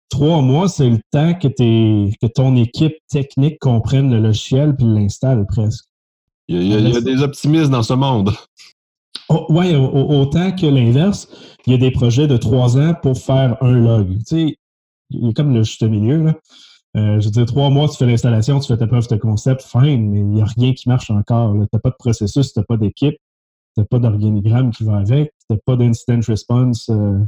trois 0.10 0.42
mois, 0.42 0.68
c'est 0.68 0.90
le 0.90 1.00
temps 1.12 1.34
que, 1.34 1.48
que 1.48 2.28
ton 2.28 2.56
équipe 2.56 2.96
technique 3.10 3.60
comprenne 3.60 4.12
le 4.12 4.20
logiciel 4.20 4.76
puis 4.76 4.86
l'installe 4.86 5.46
presque. 5.46 5.86
Il 6.48 6.64
y, 6.64 6.74
a, 6.74 7.02
des 7.02 7.22
optimistes 7.22 7.70
dans 7.70 7.84
ce 7.84 7.94
monde. 7.94 8.32
Oh, 9.30 9.46
oui, 9.50 9.76
autant 9.76 10.52
que 10.52 10.66
l'inverse, 10.66 11.30
il 11.68 11.74
y 11.74 11.76
a 11.76 11.78
des 11.78 11.92
projets 11.92 12.26
de 12.26 12.38
trois 12.38 12.76
ans 12.78 12.96
pour 13.00 13.20
faire 13.20 13.56
un 13.62 13.74
log. 13.74 14.18
Tu 14.18 14.24
sais, 14.26 14.58
il 15.12 15.28
y 15.28 15.30
a 15.30 15.34
comme 15.34 15.54
le 15.54 15.62
juste 15.62 15.84
milieu. 15.84 16.24
Là. 16.24 16.36
Euh, 16.98 17.20
je 17.20 17.26
veux 17.26 17.32
dire, 17.32 17.46
trois 17.46 17.70
mois, 17.70 17.88
tu 17.88 17.98
fais 17.98 18.08
l'installation, 18.08 18.60
tu 18.60 18.68
fais 18.68 18.78
ta 18.78 18.88
preuve 18.88 19.08
de 19.08 19.16
concept, 19.18 19.62
fine, 19.62 20.10
mais 20.10 20.20
il 20.20 20.26
n'y 20.26 20.42
a 20.42 20.46
rien 20.46 20.74
qui 20.74 20.90
marche 20.90 21.12
encore. 21.12 21.54
Tu 21.54 21.60
n'as 21.60 21.80
pas 21.80 21.92
de 21.92 21.96
processus, 22.00 22.52
tu 22.52 22.60
n'as 22.60 22.66
pas 22.66 22.78
d'équipe, 22.78 23.18
tu 23.76 23.82
n'as 23.82 23.86
pas 23.86 24.00
d'organigramme 24.00 24.72
qui 24.72 24.84
va 24.84 24.98
avec, 24.98 25.32
tu 25.48 25.54
n'as 25.54 25.60
pas 25.64 25.76
d'incident 25.76 26.20
response 26.28 26.90
euh, 26.90 27.20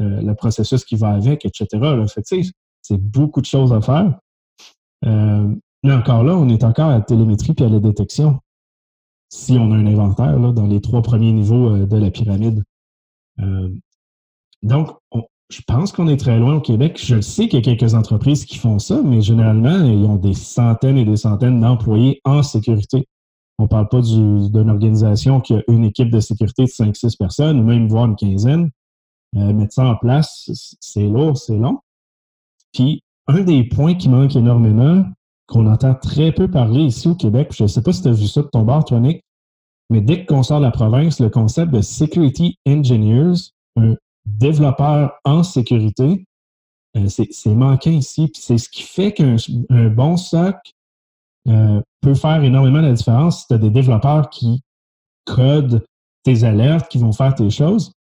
euh, 0.00 0.20
le 0.20 0.34
processus 0.34 0.84
qui 0.84 0.96
va 0.96 1.10
avec, 1.10 1.46
etc. 1.46 1.66
c'est 2.82 3.00
beaucoup 3.00 3.40
de 3.40 3.46
choses 3.46 3.72
à 3.72 3.80
faire. 3.80 4.18
Euh, 5.06 5.54
mais 5.82 5.92
encore 5.92 6.22
là, 6.22 6.36
on 6.36 6.48
est 6.48 6.64
encore 6.64 6.90
à 6.90 6.98
la 6.98 7.00
télémétrie 7.00 7.54
puis 7.54 7.64
à 7.64 7.68
la 7.68 7.80
détection. 7.80 8.40
Si 9.30 9.52
on 9.52 9.72
a 9.72 9.74
un 9.74 9.86
inventaire 9.86 10.38
là, 10.38 10.52
dans 10.52 10.66
les 10.66 10.80
trois 10.80 11.02
premiers 11.02 11.32
niveaux 11.32 11.70
euh, 11.70 11.86
de 11.86 11.96
la 11.96 12.10
pyramide. 12.10 12.62
donc, 14.62 14.90
je 15.48 15.60
pense 15.66 15.92
qu'on 15.92 16.08
est 16.08 16.16
très 16.16 16.38
loin 16.38 16.56
au 16.56 16.60
Québec. 16.60 17.00
Je 17.02 17.20
sais 17.20 17.48
qu'il 17.48 17.58
y 17.58 17.62
a 17.62 17.74
quelques 17.74 17.94
entreprises 17.94 18.44
qui 18.44 18.58
font 18.58 18.78
ça, 18.78 19.00
mais 19.02 19.20
généralement, 19.20 19.84
ils 19.84 20.04
ont 20.04 20.16
des 20.16 20.34
centaines 20.34 20.98
et 20.98 21.04
des 21.04 21.16
centaines 21.16 21.60
d'employés 21.60 22.20
en 22.24 22.42
sécurité. 22.42 23.06
On 23.58 23.64
ne 23.64 23.68
parle 23.68 23.88
pas 23.88 24.02
d'une 24.02 24.68
organisation 24.68 25.40
qui 25.40 25.54
a 25.54 25.62
une 25.68 25.84
équipe 25.84 26.10
de 26.10 26.20
sécurité 26.20 26.64
de 26.64 26.68
5-6 26.68 27.16
personnes, 27.16 27.60
ou 27.60 27.62
même 27.62 27.88
voire 27.88 28.06
une 28.06 28.16
quinzaine. 28.16 28.70
Euh, 29.36 29.52
mettre 29.52 29.74
ça 29.74 29.84
en 29.84 29.96
place, 29.96 30.50
c'est 30.80 31.06
lourd, 31.06 31.36
c'est 31.36 31.56
long. 31.56 31.80
Puis, 32.72 33.02
un 33.26 33.42
des 33.42 33.64
points 33.64 33.94
qui 33.94 34.08
manque 34.08 34.34
énormément, 34.36 35.04
qu'on 35.46 35.66
entend 35.66 35.94
très 35.94 36.32
peu 36.32 36.50
parler 36.50 36.82
ici 36.82 37.08
au 37.08 37.14
Québec, 37.14 37.52
je 37.52 37.64
ne 37.64 37.68
sais 37.68 37.82
pas 37.82 37.92
si 37.92 38.02
tu 38.02 38.08
as 38.08 38.12
vu 38.12 38.26
ça 38.26 38.42
de 38.42 38.48
ton 38.48 38.62
bar, 38.62 38.84
Tonic, 38.84 39.22
mais 39.90 40.00
dès 40.00 40.24
qu'on 40.24 40.42
sort 40.42 40.58
de 40.58 40.64
la 40.64 40.70
province, 40.70 41.20
le 41.20 41.30
concept 41.30 41.72
de 41.72 41.80
Security 41.80 42.58
Engineers, 42.66 43.34
un 43.76 43.94
développeur 44.24 45.12
en 45.24 45.42
sécurité, 45.42 46.26
euh, 46.96 47.08
c'est 47.08 47.54
manquant 47.54 47.90
ici. 47.90 48.28
Puis 48.28 48.42
c'est 48.42 48.58
ce 48.58 48.68
qui 48.68 48.82
fait 48.82 49.12
qu'un 49.12 49.36
bon 49.90 50.16
SOC 50.16 50.56
euh, 51.48 51.80
peut 52.00 52.14
faire 52.14 52.42
énormément 52.42 52.80
la 52.80 52.92
différence 52.92 53.40
si 53.40 53.46
tu 53.48 53.54
as 53.54 53.58
des 53.58 53.70
développeurs 53.70 54.30
qui 54.30 54.62
codent 55.24 55.84
tes 56.24 56.42
alertes, 56.42 56.88
qui 56.88 56.98
vont 56.98 57.12
faire 57.12 57.34
tes 57.34 57.50
choses. 57.50 57.92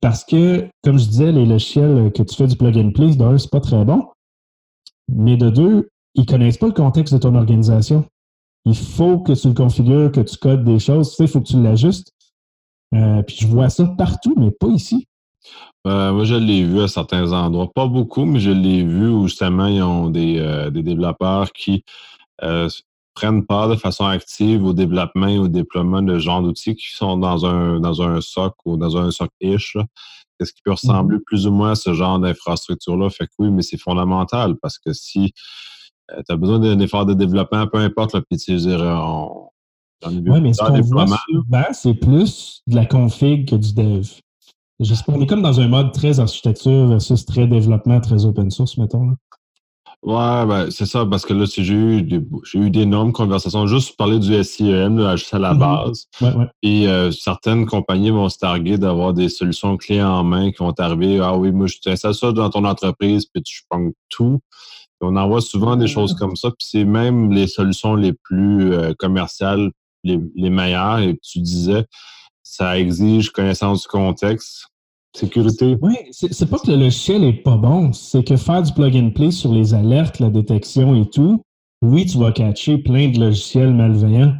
Parce 0.00 0.24
que, 0.24 0.68
comme 0.82 0.98
je 0.98 1.06
disais, 1.06 1.32
les 1.32 1.44
logiciels 1.44 2.10
que 2.12 2.22
tu 2.22 2.34
fais 2.34 2.46
du 2.46 2.56
plug 2.56 2.76
and 2.78 2.92
play, 2.92 3.14
d'un, 3.14 3.36
c'est 3.36 3.50
pas 3.50 3.60
très 3.60 3.84
bon. 3.84 4.06
Mais 5.08 5.36
de 5.36 5.50
deux, 5.50 5.90
ils 6.14 6.26
connaissent 6.26 6.58
pas 6.58 6.66
le 6.66 6.72
contexte 6.72 7.12
de 7.12 7.18
ton 7.18 7.34
organisation. 7.34 8.06
Il 8.64 8.76
faut 8.76 9.18
que 9.18 9.32
tu 9.32 9.48
le 9.48 9.54
configures, 9.54 10.12
que 10.12 10.20
tu 10.20 10.36
codes 10.36 10.64
des 10.64 10.78
choses. 10.78 11.10
Tu 11.10 11.16
sais, 11.16 11.24
il 11.24 11.28
faut 11.28 11.40
que 11.40 11.48
tu 11.48 11.62
l'ajustes. 11.62 12.12
Euh, 12.94 13.22
puis 13.22 13.36
je 13.40 13.46
vois 13.46 13.68
ça 13.68 13.86
partout, 13.86 14.34
mais 14.36 14.50
pas 14.50 14.68
ici. 14.68 15.06
Euh, 15.86 16.12
moi, 16.12 16.24
je 16.24 16.34
l'ai 16.34 16.64
vu 16.64 16.80
à 16.80 16.88
certains 16.88 17.32
endroits. 17.32 17.70
Pas 17.72 17.86
beaucoup, 17.86 18.24
mais 18.24 18.40
je 18.40 18.50
l'ai 18.50 18.82
vu 18.84 19.08
où 19.08 19.26
justement, 19.26 19.66
ils 19.66 19.82
ont 19.82 20.10
des, 20.10 20.38
euh, 20.38 20.70
des 20.70 20.82
développeurs 20.82 21.52
qui 21.52 21.84
prennent 23.14 23.44
part 23.44 23.68
de 23.68 23.76
façon 23.76 24.06
active 24.06 24.64
au 24.64 24.72
développement 24.72 25.28
et 25.28 25.38
au 25.38 25.48
déploiement 25.48 26.02
de 26.02 26.18
genre 26.18 26.42
d'outils 26.42 26.76
qui 26.76 26.90
sont 26.94 27.16
dans 27.16 27.44
un, 27.44 27.80
dans 27.80 28.02
un 28.02 28.20
SOC 28.20 28.54
ou 28.64 28.76
dans 28.76 28.96
un 28.96 29.10
SOC-ish. 29.10 29.76
Qu'est-ce 30.38 30.52
qui 30.52 30.62
peut 30.62 30.72
ressembler 30.72 31.18
mm-hmm. 31.18 31.24
plus 31.24 31.46
ou 31.46 31.52
moins 31.52 31.72
à 31.72 31.74
ce 31.74 31.92
genre 31.92 32.18
d'infrastructure-là? 32.18 33.10
Fait 33.10 33.26
que 33.26 33.32
oui, 33.38 33.50
mais 33.50 33.62
c'est 33.62 33.78
fondamental 33.78 34.56
parce 34.62 34.78
que 34.78 34.92
si 34.92 35.32
euh, 36.12 36.22
tu 36.26 36.32
as 36.32 36.36
besoin 36.36 36.58
d'un 36.58 36.78
effort 36.78 37.04
de 37.04 37.14
développement, 37.14 37.66
peu 37.66 37.78
importe, 37.78 38.14
le 38.14 38.22
puis 38.22 38.38
tu 38.38 38.56
on, 38.56 39.50
oui, 40.06 40.40
mais 40.40 40.52
ce 40.52 40.64
qu'on 40.64 40.80
voit 40.80 41.06
souvent, 41.06 41.64
c'est 41.72 41.94
plus 41.94 42.62
de 42.66 42.74
la 42.74 42.86
config 42.86 43.48
que 43.48 43.56
du 43.56 43.74
dev. 43.74 44.08
Je 44.80 44.94
sais 44.94 45.04
pas, 45.04 45.12
on 45.12 45.20
est 45.20 45.26
comme 45.26 45.42
dans 45.42 45.60
un 45.60 45.68
mode 45.68 45.92
très 45.92 46.20
architecture 46.20 46.86
versus 46.86 47.26
très 47.26 47.46
développement, 47.46 48.00
très 48.00 48.24
open 48.24 48.50
source, 48.50 48.78
mettons. 48.78 49.10
Là. 49.10 49.14
Ouais, 50.02 50.46
ben, 50.46 50.70
c'est 50.70 50.86
ça, 50.86 51.04
parce 51.04 51.26
que 51.26 51.34
là, 51.34 51.44
j'ai 51.46 51.74
eu, 51.74 52.02
des, 52.02 52.20
j'ai 52.50 52.58
eu 52.58 52.70
d'énormes 52.70 53.12
conversations 53.12 53.66
juste 53.66 53.96
parler 53.98 54.18
du 54.18 54.42
SIEM, 54.42 54.98
là, 54.98 55.16
juste 55.16 55.34
à 55.34 55.38
la 55.38 55.52
Mhm. 55.52 55.58
base. 55.58 56.06
Ouais, 56.22 56.32
ouais. 56.34 56.46
Et 56.62 56.88
euh, 56.88 57.10
certaines 57.10 57.66
compagnies 57.66 58.08
vont 58.10 58.30
se 58.30 58.38
targuer 58.38 58.78
d'avoir 58.78 59.12
des 59.12 59.28
solutions 59.28 59.76
clés 59.76 60.02
en 60.02 60.24
main 60.24 60.52
qui 60.52 60.58
vont 60.58 60.72
arriver. 60.78 61.20
Ah 61.20 61.36
oui, 61.36 61.52
moi, 61.52 61.66
je 61.66 61.76
t'insère 61.80 62.14
ça 62.14 62.32
dans 62.32 62.48
ton 62.48 62.64
entreprise, 62.64 63.26
puis 63.26 63.42
tu 63.42 63.60
prends 63.68 63.90
tout. 64.08 64.40
On 65.02 65.16
en 65.16 65.28
voit 65.28 65.40
souvent 65.42 65.76
des 65.76 65.86
choses 65.86 66.14
comme 66.14 66.36
ça. 66.36 66.48
Puis 66.50 66.66
c'est 66.70 66.84
même 66.84 67.30
les 67.32 67.46
solutions 67.46 67.94
les 67.94 68.12
plus 68.14 68.72
euh, 68.72 68.92
commerciales, 68.98 69.70
les, 70.04 70.18
les 70.34 70.50
meilleures. 70.50 70.98
Et 71.00 71.18
tu 71.22 71.40
disais, 71.40 71.84
ça 72.42 72.78
exige 72.78 73.30
connaissance 73.30 73.82
du 73.82 73.88
contexte, 73.88 74.66
sécurité. 75.14 75.76
Oui, 75.82 75.96
c'est 76.12 76.48
pas 76.48 76.58
que 76.58 76.70
le 76.70 76.76
logiciel 76.76 77.24
est 77.24 77.42
pas 77.42 77.56
bon, 77.56 77.92
c'est 77.92 78.24
que 78.24 78.36
faire 78.36 78.62
du 78.62 78.72
plug 78.72 78.96
and 78.96 79.10
play 79.10 79.30
sur 79.30 79.52
les 79.52 79.74
alertes, 79.74 80.20
la 80.20 80.30
détection 80.30 80.94
et 80.94 81.08
tout, 81.08 81.42
oui, 81.82 82.06
tu 82.06 82.18
vas 82.18 82.32
catcher 82.32 82.78
plein 82.78 83.08
de 83.08 83.18
logiciels 83.18 83.74
malveillants. 83.74 84.34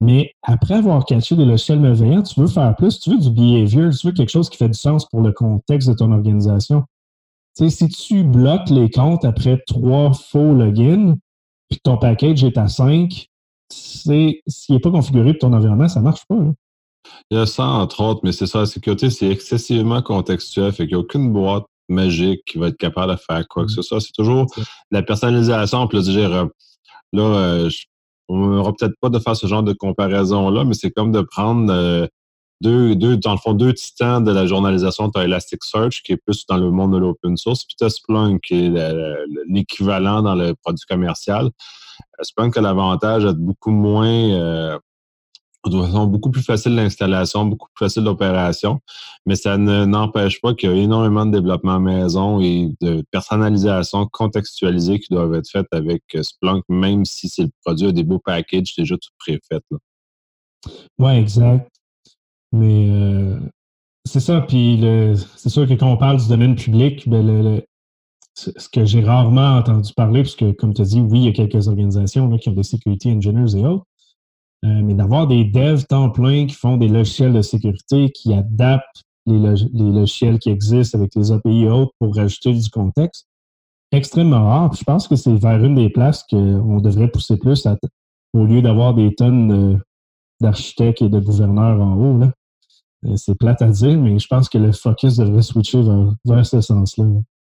Mais 0.00 0.32
après 0.42 0.74
avoir 0.74 1.04
catché 1.04 1.34
des 1.34 1.44
logiciels 1.44 1.80
malveillants, 1.80 2.22
tu 2.22 2.40
veux 2.40 2.46
faire 2.46 2.74
plus, 2.76 3.00
tu 3.00 3.10
veux 3.10 3.18
du 3.18 3.30
behavior, 3.30 3.92
tu 3.92 4.06
veux 4.06 4.12
quelque 4.12 4.30
chose 4.30 4.48
qui 4.48 4.56
fait 4.56 4.68
du 4.68 4.78
sens 4.78 5.06
pour 5.06 5.20
le 5.22 5.32
contexte 5.32 5.88
de 5.88 5.94
ton 5.94 6.12
organisation. 6.12 6.84
Tu 7.56 7.68
sais, 7.68 7.86
si 7.86 7.88
tu 7.88 8.22
bloques 8.22 8.70
les 8.70 8.90
comptes 8.90 9.24
après 9.24 9.60
trois 9.66 10.12
faux 10.12 10.54
logins, 10.54 11.16
puis 11.68 11.80
ton 11.82 11.96
package 11.96 12.44
est 12.44 12.56
à 12.56 12.68
5, 12.68 13.28
s'il 13.70 14.40
n'est 14.70 14.80
pas 14.80 14.90
configuré 14.90 15.32
pour 15.34 15.48
ton 15.48 15.56
environnement, 15.56 15.88
ça 15.88 16.00
marche 16.00 16.24
pas. 16.28 16.36
Il 17.30 17.38
y 17.38 17.40
a 17.40 17.46
ça, 17.46 17.64
entre 17.66 18.00
autres, 18.02 18.20
mais 18.24 18.32
c'est 18.32 18.46
ça, 18.46 18.60
la 18.60 18.66
sécurité, 18.66 19.10
c'est 19.10 19.28
excessivement 19.28 20.02
contextuel. 20.02 20.72
Fait 20.72 20.86
qu'il 20.86 20.96
n'y 20.96 21.00
a 21.00 21.04
aucune 21.04 21.32
boîte 21.32 21.64
magique 21.88 22.42
qui 22.46 22.58
va 22.58 22.68
être 22.68 22.76
capable 22.76 23.12
de 23.12 23.18
faire 23.18 23.46
quoi 23.48 23.64
que 23.64 23.72
ce 23.72 23.82
soit. 23.82 24.00
C'est 24.00 24.12
toujours 24.12 24.46
la 24.90 25.02
personnalisation, 25.02 25.86
puis 25.86 25.98
là, 25.98 26.04
dire, 26.04 26.48
là, 27.12 27.22
euh, 27.22 27.68
je- 27.70 27.86
on 28.28 28.36
n'aura 28.48 28.72
peut-être 28.74 28.94
pas 29.00 29.08
de 29.08 29.18
faire 29.18 29.34
ce 29.36 29.46
genre 29.46 29.62
de 29.62 29.72
comparaison-là, 29.72 30.64
mais 30.64 30.74
c'est 30.74 30.90
comme 30.90 31.12
de 31.12 31.22
prendre 31.22 31.72
euh, 31.72 32.06
deux, 32.60 32.94
deux, 32.94 33.16
dans 33.16 33.32
le 33.32 33.38
fond, 33.38 33.54
deux 33.54 33.72
titans 33.72 34.22
de 34.22 34.32
la 34.32 34.46
journalisation. 34.46 35.10
Tu 35.10 35.18
as 35.20 35.24
Elasticsearch, 35.24 36.02
qui 36.02 36.12
est 36.12 36.16
plus 36.18 36.44
dans 36.46 36.56
le 36.58 36.70
monde 36.70 36.92
de 36.92 36.98
l'open 36.98 37.36
source, 37.36 37.64
puis 37.64 37.76
tu 37.78 37.84
as 37.84 37.90
Splunk, 37.90 38.42
qui 38.42 38.54
est 38.66 38.68
le- 38.68 39.24
le- 39.26 39.44
l'équivalent 39.48 40.22
dans 40.22 40.34
le 40.34 40.54
produit 40.54 40.84
commercial. 40.88 41.46
Euh, 41.46 42.22
Splunk 42.22 42.56
a 42.56 42.60
l'avantage 42.60 43.24
d'être 43.24 43.38
beaucoup 43.38 43.70
moins... 43.70 44.06
euh, 44.08 44.78
de 45.66 45.82
façon 45.82 46.06
beaucoup 46.06 46.30
plus 46.30 46.42
facile 46.42 46.76
d'installation, 46.76 47.44
beaucoup 47.44 47.68
plus 47.74 47.86
facile 47.86 48.04
d'opération, 48.04 48.80
mais 49.26 49.36
ça 49.36 49.58
ne- 49.58 49.84
n'empêche 49.84 50.40
pas 50.40 50.54
qu'il 50.54 50.70
y 50.70 50.72
a 50.72 50.76
énormément 50.76 51.26
de 51.26 51.32
développement 51.32 51.80
maison 51.80 52.40
et 52.40 52.70
de 52.80 53.04
personnalisation 53.10 54.06
contextualisée 54.06 55.00
qui 55.00 55.12
doivent 55.12 55.34
être 55.34 55.48
faites 55.50 55.66
avec 55.72 56.02
euh, 56.14 56.22
Splunk, 56.22 56.64
même 56.68 57.04
si 57.04 57.28
c'est 57.28 57.42
le 57.42 57.50
produit 57.64 57.88
a 57.88 57.92
des 57.92 58.04
beaux 58.04 58.20
packages 58.20 58.74
déjà 58.76 58.96
tout 58.96 59.10
préfaits. 59.18 59.62
Ouais, 60.98 61.20
exact. 61.20 61.70
Mais 62.52 62.88
euh, 62.90 63.38
c'est 64.04 64.20
ça. 64.20 64.40
Puis 64.40 64.80
c'est 65.36 65.50
sûr 65.50 65.68
que 65.68 65.74
quand 65.74 65.90
on 65.90 65.96
parle 65.96 66.18
du 66.18 66.28
domaine 66.28 66.56
public, 66.56 67.08
ben 67.08 67.62
ce 68.34 68.68
que 68.68 68.84
j'ai 68.84 69.02
rarement 69.02 69.56
entendu 69.56 69.92
parler, 69.94 70.22
puisque 70.22 70.54
comme 70.56 70.72
tu 70.72 70.82
as 70.82 70.86
dit, 70.86 71.00
oui, 71.00 71.20
il 71.20 71.24
y 71.24 71.28
a 71.28 71.32
quelques 71.32 71.68
organisations 71.68 72.28
là, 72.28 72.38
qui 72.38 72.48
ont 72.48 72.52
des 72.52 72.62
security 72.62 73.10
engineers 73.10 73.56
et 73.56 73.66
autres, 73.66 73.84
euh, 74.64 74.82
mais 74.82 74.94
d'avoir 74.94 75.26
des 75.26 75.44
devs 75.44 75.84
temps 75.86 76.10
plein 76.10 76.46
qui 76.46 76.54
font 76.54 76.76
des 76.76 76.88
logiciels 76.88 77.32
de 77.32 77.42
sécurité, 77.42 78.10
qui 78.10 78.34
adaptent 78.34 79.02
les, 79.26 79.38
log- 79.38 79.68
les 79.72 79.92
logiciels 79.92 80.38
qui 80.38 80.50
existent 80.50 80.98
avec 80.98 81.14
les 81.14 81.30
API 81.32 81.62
et 81.64 81.68
autres 81.68 81.92
pour 81.98 82.14
rajouter 82.16 82.52
du 82.52 82.68
contexte, 82.70 83.26
extrêmement 83.92 84.44
rare. 84.44 84.72
Je 84.74 84.84
pense 84.84 85.06
que 85.08 85.16
c'est 85.16 85.34
vers 85.34 85.62
une 85.62 85.74
des 85.74 85.90
places 85.90 86.24
qu'on 86.28 86.80
devrait 86.80 87.08
pousser 87.08 87.36
plus 87.36 87.66
au 88.34 88.44
lieu 88.44 88.60
d'avoir 88.62 88.94
des 88.94 89.14
tonnes 89.14 89.48
de- 89.48 89.78
d'architectes 90.40 91.02
et 91.02 91.08
de 91.08 91.20
gouverneurs 91.20 91.80
en 91.80 91.96
haut. 91.96 92.20
Euh, 93.06 93.16
C'est 93.16 93.36
plate 93.36 93.62
à 93.62 93.68
dire, 93.68 93.98
mais 93.98 94.18
je 94.18 94.26
pense 94.26 94.48
que 94.48 94.58
le 94.58 94.72
focus 94.72 95.16
devrait 95.16 95.42
switcher 95.42 95.82
vers 96.24 96.44
ce 96.46 96.60
sens-là. 96.60 97.04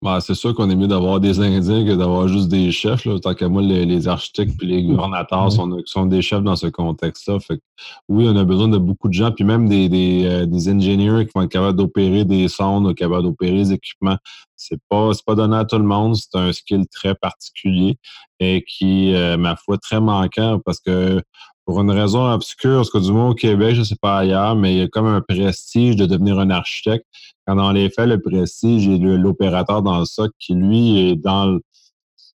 Ben, 0.04 0.20
c'est 0.20 0.34
sûr 0.34 0.56
qu'on 0.56 0.68
est 0.72 0.76
mieux 0.76 0.88
d'avoir 0.88 1.20
des 1.20 1.40
Indiens 1.40 1.86
que 1.86 1.94
d'avoir 1.94 2.28
juste 2.28 2.48
des 2.48 2.72
chefs. 2.72 3.06
Là. 3.06 3.20
Tant 3.20 3.36
qu'à 3.36 3.48
moi, 3.50 3.62
les, 3.62 3.86
les 3.86 4.08
architectes 4.08 4.56
et 4.64 4.66
les 4.66 4.84
gouvernateurs 4.84 5.52
sont, 5.52 5.80
sont 5.86 6.08
des 6.08 6.24
chefs 6.24 6.42
dans 6.42 6.56
ce 6.56 6.66
contexte-là. 6.66 7.40
Fait 7.40 7.58
que, 7.58 7.62
oui, 8.10 8.26
on 8.28 8.36
a 8.36 8.44
besoin 8.44 8.68
de 8.68 8.80
beaucoup 8.80 9.10
de 9.10 9.14
gens, 9.14 9.32
puis 9.32 9.44
même 9.44 9.70
des, 9.70 9.90
des, 9.90 10.26
euh, 10.26 10.46
des 10.48 10.70
ingénieurs 10.70 11.22
qui 11.22 11.30
vont 11.36 11.44
être 11.44 11.52
capables 11.52 11.78
d'opérer 11.78 12.26
des 12.26 12.48
sondes, 12.48 12.96
capables 12.96 13.22
d'opérer 13.22 13.58
des 13.58 13.74
équipements. 13.74 14.18
C'est 14.56 14.80
pas, 14.90 15.14
c'est 15.14 15.26
pas 15.26 15.36
donné 15.36 15.56
à 15.56 15.66
tout 15.66 15.78
le 15.78 15.84
monde. 15.84 16.16
C'est 16.16 16.36
un 16.36 16.52
skill 16.52 16.86
très 16.92 17.14
particulier 17.14 17.98
et 18.40 18.64
qui, 18.68 19.14
euh, 19.14 19.38
ma 19.38 19.56
foi, 19.56 19.78
très 19.78 20.02
manquant 20.02 20.60
parce 20.66 20.80
que 20.80 21.22
pour 21.66 21.80
une 21.82 21.92
raison 21.92 22.26
obscure, 22.32 22.78
parce 22.78 22.90
que 22.90 22.98
du 22.98 23.12
moins 23.12 23.30
au 23.30 23.34
Québec, 23.36 23.76
je 23.76 23.84
sais 23.84 23.96
pas 24.02 24.18
ailleurs, 24.20 24.56
mais 24.56 24.74
il 24.74 24.78
y 24.80 24.82
a 24.82 24.88
comme 24.88 25.06
un 25.06 25.22
prestige 25.22 25.96
de 25.96 26.06
devenir 26.06 26.40
un 26.40 26.50
architecte. 26.50 27.06
Quand 27.48 27.56
dans 27.56 27.72
les 27.72 27.90
faits, 27.90 28.08
le 28.08 28.20
prestige 28.22 28.88
le- 28.90 29.18
l'opérateur 29.18 29.82
dans 29.82 30.00
le 30.00 30.06
SOC 30.06 30.32
qui, 30.40 30.54
lui, 30.54 31.00
est 31.00 31.16
dans 31.16 31.46
le, 31.46 31.62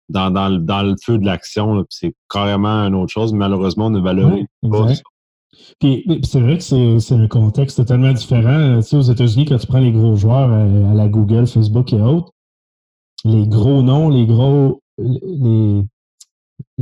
dans, 0.08 0.30
dans, 0.30 0.48
le, 0.48 0.58
dans 0.58 0.82
le 0.82 0.94
feu 1.02 1.18
de 1.18 1.24
l'action. 1.26 1.84
C'est 1.88 2.14
carrément 2.30 2.84
une 2.86 2.94
autre 2.94 3.12
chose. 3.12 3.32
Malheureusement, 3.32 3.86
on 3.86 3.90
ne 3.90 4.00
valorise 4.00 4.46
Ouais, 4.62 4.70
pas. 4.70 4.92
Puis, 5.80 6.02
puis 6.06 6.20
c'est 6.24 6.40
vrai 6.40 6.58
que 6.58 6.98
c'est 6.98 7.14
un 7.14 7.28
contexte 7.28 7.76
totalement 7.78 8.12
différent. 8.12 8.48
Euh, 8.58 8.76
Tu 8.82 8.88
sais, 8.88 8.96
aux 8.96 9.02
États-Unis, 9.02 9.46
quand 9.46 9.58
tu 9.58 9.66
prends 9.66 9.78
les 9.80 9.92
gros 9.92 10.14
joueurs 10.16 10.50
à, 10.52 10.62
à 10.90 10.94
la 10.94 11.08
Google, 11.08 11.46
Facebook 11.46 11.92
et 11.92 12.00
autres, 12.00 12.30
les 13.24 13.46
gros 13.46 13.82
noms, 13.82 14.08
les 14.10 14.26
gros. 14.26 14.80
Les, 14.98 15.84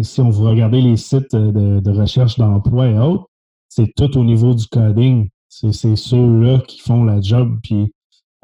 si 0.00 0.20
on 0.20 0.30
veut 0.30 0.48
regarder 0.48 0.80
les 0.80 0.96
sites 0.96 1.34
de, 1.34 1.80
de 1.80 1.90
recherche 1.90 2.38
d'emploi 2.38 2.88
et 2.88 2.98
autres, 2.98 3.28
c'est 3.68 3.92
tout 3.96 4.18
au 4.18 4.24
niveau 4.24 4.54
du 4.54 4.66
coding. 4.66 5.28
C'est 5.48 5.96
ceux-là 5.96 6.60
qui 6.60 6.80
font 6.80 7.04
la 7.04 7.20
job 7.20 7.58
puis 7.62 7.92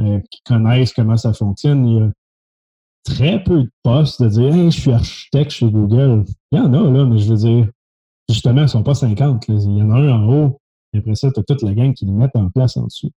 euh, 0.01 0.21
qui 0.31 0.41
connaissent 0.45 0.93
comment 0.93 1.17
ça 1.17 1.33
fonctionne. 1.33 1.87
Il 1.87 1.99
y 1.99 2.01
a 2.01 2.11
très 3.05 3.43
peu 3.43 3.65
de 3.65 3.71
postes 3.83 4.23
de 4.23 4.29
dire 4.29 4.71
je 4.71 4.81
suis 4.81 4.93
architecte 4.93 5.51
chez 5.51 5.71
Google. 5.71 6.25
Il 6.53 6.59
y 6.59 6.61
en 6.61 6.73
a, 6.73 6.91
là, 6.91 7.05
mais 7.05 7.19
je 7.19 7.31
veux 7.31 7.37
dire, 7.37 7.69
justement, 8.29 8.61
ils 8.61 8.65
ne 8.65 8.69
sont 8.69 8.83
pas 8.83 8.95
50. 8.95 9.49
là. 9.49 9.55
Il 9.59 9.77
y 9.77 9.83
en 9.83 9.91
a 9.91 9.97
un 9.97 10.23
en 10.23 10.33
haut, 10.33 10.61
et 10.93 10.99
après 10.99 11.15
ça, 11.15 11.31
tu 11.33 11.41
as 11.41 11.43
toute 11.43 11.63
la 11.63 11.75
gang 11.75 11.93
qui 11.95 12.07
le 12.07 12.13
mettent 12.13 12.37
en 12.37 12.49
place 12.51 12.77
en 12.77 12.85
dessous. 12.85 13.11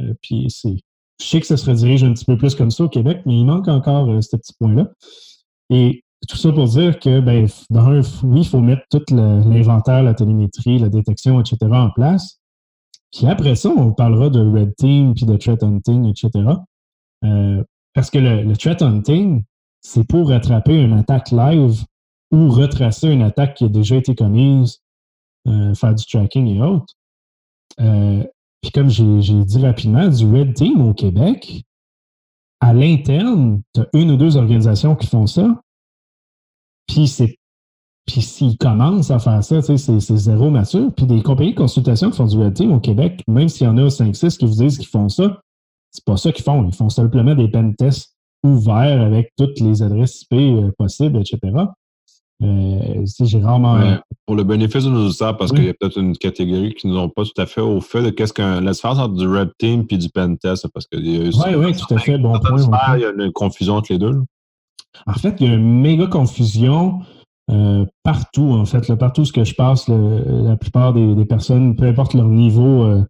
Euh, 0.00 0.14
puis 0.22 0.46
c'est. 0.50 0.76
Je 1.20 1.26
sais 1.26 1.40
que 1.40 1.46
ça 1.46 1.56
se 1.56 1.68
redirige 1.68 2.02
un 2.04 2.12
petit 2.12 2.24
peu 2.24 2.36
plus 2.36 2.54
comme 2.54 2.70
ça 2.70 2.84
au 2.84 2.88
Québec, 2.88 3.22
mais 3.24 3.38
il 3.38 3.44
manque 3.44 3.68
encore 3.68 4.10
euh, 4.10 4.20
ce 4.20 4.36
petit 4.36 4.52
point-là. 4.58 4.90
Et 5.70 6.03
tout 6.26 6.36
ça 6.36 6.52
pour 6.52 6.66
dire 6.66 6.98
que, 6.98 7.20
ben, 7.20 7.46
dans 7.70 7.86
un, 7.86 8.00
oui, 8.22 8.40
il 8.40 8.48
faut 8.48 8.60
mettre 8.60 8.82
tout 8.90 9.02
l'inventaire, 9.10 10.02
la 10.02 10.14
télémétrie, 10.14 10.78
la 10.78 10.88
détection, 10.88 11.40
etc. 11.40 11.56
en 11.70 11.90
place. 11.90 12.40
Puis 13.12 13.26
après 13.26 13.54
ça, 13.54 13.68
on 13.68 13.92
parlera 13.92 14.28
de 14.28 14.40
red 14.40 14.74
team, 14.76 15.14
puis 15.14 15.24
de 15.24 15.36
threat 15.36 15.62
hunting, 15.62 16.06
etc. 16.06 16.30
Euh, 17.24 17.62
parce 17.94 18.10
que 18.10 18.18
le, 18.18 18.56
threat 18.56 18.82
hunting, 18.82 19.44
c'est 19.80 20.06
pour 20.06 20.28
rattraper 20.28 20.82
une 20.82 20.94
attaque 20.94 21.30
live 21.30 21.84
ou 22.32 22.48
retracer 22.48 23.08
une 23.08 23.22
attaque 23.22 23.54
qui 23.54 23.64
a 23.64 23.68
déjà 23.68 23.96
été 23.96 24.14
commise, 24.14 24.80
euh, 25.46 25.74
faire 25.74 25.94
du 25.94 26.04
tracking 26.04 26.48
et 26.48 26.60
autres. 26.60 26.94
Euh, 27.80 28.24
puis 28.60 28.72
comme 28.72 28.88
j'ai 28.88 29.44
dit 29.44 29.58
rapidement, 29.64 30.08
du 30.08 30.26
red 30.26 30.54
team 30.54 30.80
au 30.80 30.94
Québec, 30.94 31.64
à 32.60 32.72
l'interne, 32.72 33.62
tu 33.74 33.82
as 33.82 33.86
une 33.92 34.10
ou 34.10 34.16
deux 34.16 34.36
organisations 34.36 34.96
qui 34.96 35.06
font 35.06 35.26
ça. 35.26 35.60
Puis 36.86 37.08
c'est 37.08 37.36
puis 38.06 38.20
s'ils 38.20 38.58
commencent 38.58 39.10
à 39.10 39.18
faire 39.18 39.42
ça, 39.42 39.62
c'est 39.62 39.78
c'est 39.78 40.16
zéro 40.16 40.50
mature. 40.50 40.90
Puis 40.94 41.06
des 41.06 41.22
compagnies 41.22 41.52
de 41.52 41.58
consultation 41.58 42.10
qui 42.10 42.18
font 42.18 42.26
du 42.26 42.36
red 42.38 42.52
team 42.52 42.72
au 42.72 42.80
Québec, 42.80 43.22
même 43.26 43.48
s'il 43.48 43.66
y 43.66 43.70
en 43.70 43.78
a 43.78 43.88
5-6 43.88 44.36
qui 44.36 44.44
vous 44.44 44.62
disent 44.62 44.76
qu'ils 44.76 44.88
font 44.88 45.08
ça, 45.08 45.40
c'est 45.90 46.04
pas 46.04 46.16
ça 46.18 46.30
qu'ils 46.32 46.44
font. 46.44 46.64
Ils 46.66 46.74
font 46.74 46.90
simplement 46.90 47.34
des 47.34 47.48
pen 47.48 47.74
tests 47.74 48.14
ouverts 48.42 49.00
avec 49.00 49.32
toutes 49.38 49.58
les 49.60 49.82
adresses 49.82 50.22
IP 50.22 50.34
euh, 50.34 50.70
possibles, 50.76 51.18
etc. 51.18 51.38
Euh, 52.42 53.04
j'ai 53.20 53.40
rarement. 53.40 53.98
Pour 54.26 54.36
le 54.36 54.44
bénéfice 54.44 54.84
de 54.84 54.90
nos 54.90 55.06
auditeurs, 55.06 55.36
parce 55.38 55.50
Oui. 55.52 55.58
qu'il 55.58 55.66
y 55.66 55.70
a 55.70 55.74
peut-être 55.74 55.98
une 55.98 56.16
catégorie 56.16 56.74
qui 56.74 56.88
ne 56.88 56.94
sont 56.94 57.08
pas 57.08 57.22
tout 57.24 57.40
à 57.40 57.46
fait 57.46 57.60
au 57.62 57.80
fait 57.80 58.02
de 58.02 58.10
qu'est-ce 58.10 58.32
qu'un. 58.34 58.60
La 58.60 58.72
différence 58.72 58.98
entre 58.98 59.14
du 59.14 59.26
red 59.26 59.50
team 59.58 59.86
et 59.88 59.96
du 59.96 60.10
pen 60.10 60.36
test, 60.36 60.66
parce 60.74 60.86
que 60.86 60.98
il 60.98 61.10
y 61.10 61.16
a 61.16 61.20
Oui, 61.20 61.54
oui, 61.56 61.74
tout 61.74 61.94
à 61.94 61.98
fait. 61.98 62.18
Bon 62.18 62.38
point. 62.38 62.58
il 62.96 63.00
y 63.00 63.04
a 63.06 63.12
une 63.12 63.32
confusion 63.32 63.76
entre 63.76 63.92
les 63.92 63.98
deux. 63.98 64.10
là. 64.12 64.20
En 65.06 65.14
fait, 65.14 65.36
il 65.40 65.48
y 65.48 65.50
a 65.50 65.54
une 65.54 65.80
méga 65.80 66.06
confusion 66.06 67.00
euh, 67.50 67.84
partout, 68.02 68.52
en 68.52 68.64
fait. 68.64 68.92
Partout 68.94 69.24
ce 69.24 69.32
que 69.32 69.44
je 69.44 69.54
passe, 69.54 69.88
la 69.88 70.56
plupart 70.56 70.92
des, 70.92 71.24
personnes, 71.24 71.76
peu 71.76 71.84
importe 71.84 72.14
leur 72.14 72.28
niveau 72.28 72.84
euh, 72.84 73.02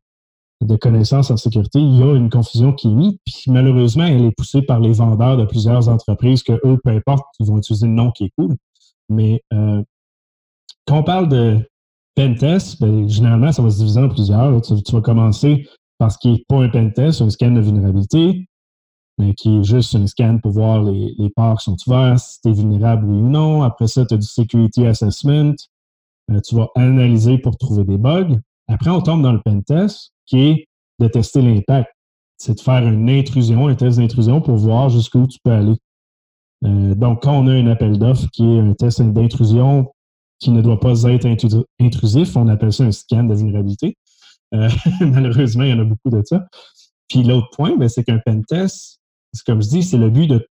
de 0.61 0.77
connaissance 0.77 1.31
en 1.31 1.37
sécurité, 1.37 1.79
il 1.79 1.99
y 1.99 2.03
a 2.03 2.15
une 2.15 2.31
confusion 2.31 2.73
qui 2.73 2.89
est 2.89 2.95
mise. 2.95 3.17
Puis 3.25 3.45
malheureusement, 3.49 4.05
elle 4.05 4.25
est 4.25 4.37
poussée 4.37 4.63
par 4.63 4.81
les 4.81 4.93
vendeurs 4.93 5.37
de 5.37 5.45
plusieurs 5.45 5.89
entreprises 5.89 6.43
que 6.43 6.53
eux, 6.65 6.79
peu 6.83 6.91
importe, 6.91 7.25
ils 7.39 7.47
vont 7.47 7.59
utiliser 7.59 7.87
le 7.87 7.93
nom 7.93 8.11
qui 8.11 8.25
est 8.25 8.33
cool. 8.37 8.57
Mais 9.09 9.43
euh, 9.53 9.83
quand 10.87 10.99
on 10.99 11.03
parle 11.03 11.29
de 11.29 11.59
pen 12.15 12.37
test, 12.37 12.81
ben, 12.81 13.09
généralement, 13.09 13.53
ça 13.53 13.63
va 13.63 13.71
se 13.71 13.79
diviser 13.79 14.01
en 14.01 14.09
plusieurs. 14.09 14.61
Tu, 14.63 14.83
tu 14.83 14.93
vas 14.93 15.01
commencer 15.01 15.69
par 15.99 16.11
ce 16.11 16.19
qui 16.19 16.33
n'est 16.33 16.45
pas 16.49 16.63
un 16.63 16.69
pen 16.69 16.93
test, 16.93 17.23
un 17.23 17.31
scan 17.31 17.51
de 17.51 17.61
vulnérabilité. 17.61 18.49
Qui 19.37 19.59
est 19.59 19.65
juste 19.65 19.95
un 19.95 20.07
scan 20.07 20.39
pour 20.43 20.53
voir 20.53 20.83
les, 20.83 21.15
les 21.19 21.31
ports 21.31 21.59
qui 21.59 21.65
sont 21.65 21.77
ouverts, 21.87 22.19
si 22.19 22.41
tu 22.41 22.49
es 22.49 22.53
vulnérable 22.53 23.07
ou 23.07 23.29
non. 23.29 23.63
Après 23.63 23.87
ça, 23.87 24.05
tu 24.05 24.15
as 24.15 24.17
du 24.17 24.27
security 24.27 24.87
assessment. 24.87 25.55
Euh, 26.31 26.41
tu 26.41 26.55
vas 26.55 26.69
analyser 26.75 27.39
pour 27.39 27.57
trouver 27.57 27.85
des 27.85 27.99
bugs. 27.99 28.39
Après, 28.69 28.91
on 28.91 29.01
tombe 29.01 29.23
dans 29.23 29.33
le 29.33 29.41
pen 29.41 29.63
test, 29.63 30.13
qui 30.27 30.41
est 30.41 30.69
de 30.99 31.09
tester 31.09 31.43
l'impact. 31.43 31.91
C'est 32.39 32.55
de 32.55 32.61
faire 32.61 32.87
une 32.87 33.09
intrusion, 33.09 33.69
un 33.69 33.75
test 33.75 33.99
d'intrusion 33.99 34.41
pour 34.41 34.57
voir 34.57 34.89
jusqu'où 34.89 35.27
tu 35.27 35.39
peux 35.43 35.53
aller. 35.53 35.77
Euh, 36.65 36.95
donc, 36.95 37.23
quand 37.23 37.39
on 37.39 37.47
a 37.47 37.53
un 37.53 37.67
appel 37.67 37.99
d'offres 37.99 38.29
qui 38.33 38.45
est 38.45 38.61
un 38.61 38.73
test 38.73 39.03
d'intrusion 39.03 39.93
qui 40.41 40.51
ne 40.51 40.63
doit 40.63 40.81
pas 40.81 41.03
être 41.05 41.27
intrusif, 41.81 42.37
on 42.37 42.49
appelle 42.49 42.73
ça 42.73 42.85
un 42.85 42.93
scan 42.93 43.25
de 43.25 43.35
vulnérabilité. 43.35 43.97
Euh, 44.55 44.69
malheureusement, 45.01 45.65
il 45.65 45.71
y 45.71 45.73
en 45.73 45.81
a 45.81 45.85
beaucoup 45.85 46.11
de 46.11 46.23
ça. 46.25 46.47
Puis 47.09 47.23
l'autre 47.23 47.49
point, 47.55 47.77
ben, 47.77 47.89
c'est 47.89 48.05
qu'un 48.05 48.19
pen 48.19 48.43
comme 49.47 49.63
je 49.63 49.69
dis, 49.69 49.83
c'est 49.83 49.99
le 49.99 50.11
but 50.11 50.29
de, 50.29 50.47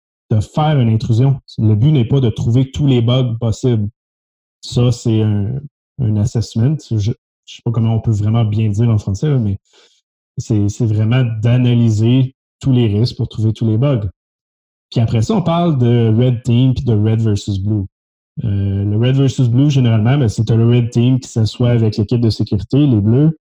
faire 0.40 0.78
une 0.78 0.90
intrusion. 0.90 1.40
Le 1.56 1.75
but 1.75 1.90
n'est 1.90 2.04
pas 2.04 2.20
de 2.20 2.28
trouver 2.28 2.70
tous 2.70 2.87
les 2.87 3.00
bugs 3.00 3.37
possibles. 3.40 3.88
Ça, 4.61 4.92
c'est 4.92 5.23
un, 5.23 5.54
un, 6.00 6.16
assessment. 6.16 6.76
Je 6.90 6.97
ne 6.97 7.00
sais 7.47 7.62
pas 7.64 7.70
comment 7.70 7.94
on 7.94 8.00
peut 8.00 8.11
vraiment 8.11 8.44
bien 8.44 8.68
dire 8.68 8.88
en 8.90 8.99
français, 8.99 9.38
mais 9.38 9.58
c'est 10.37 10.87
vraiment 10.87 11.25
d'analyser 11.40 12.35
tous 12.61 12.73
les 12.73 12.87
risques 12.87 13.16
pour 13.16 13.28
trouver 13.28 13.52
tous 13.52 13.66
les 13.66 13.78
bugs. 13.78 14.08
Puis 14.90 15.00
après 15.00 15.23
ça, 15.23 15.35
on 15.35 15.42
parle 15.42 15.78
de 15.78 16.14
red 16.16 16.42
team 16.42 16.75
puis 16.75 16.85
de 16.85 16.94
red 16.94 17.20
versus 17.20 17.58
blue. 17.58 17.85
Euh, 18.44 18.85
le 18.85 18.97
red 18.97 19.16
versus 19.16 19.49
blue, 19.49 19.70
généralement, 19.70 20.16
ben, 20.16 20.28
c'est 20.28 20.49
le 20.50 20.68
red 20.68 20.90
team 20.90 21.20
qui 21.20 21.28
s'assoit 21.28 21.70
avec 21.70 21.97
l'équipe 21.97 22.20
de 22.20 22.30
sécurité, 22.30 22.87
les 22.87 23.00
bleus, 23.00 23.37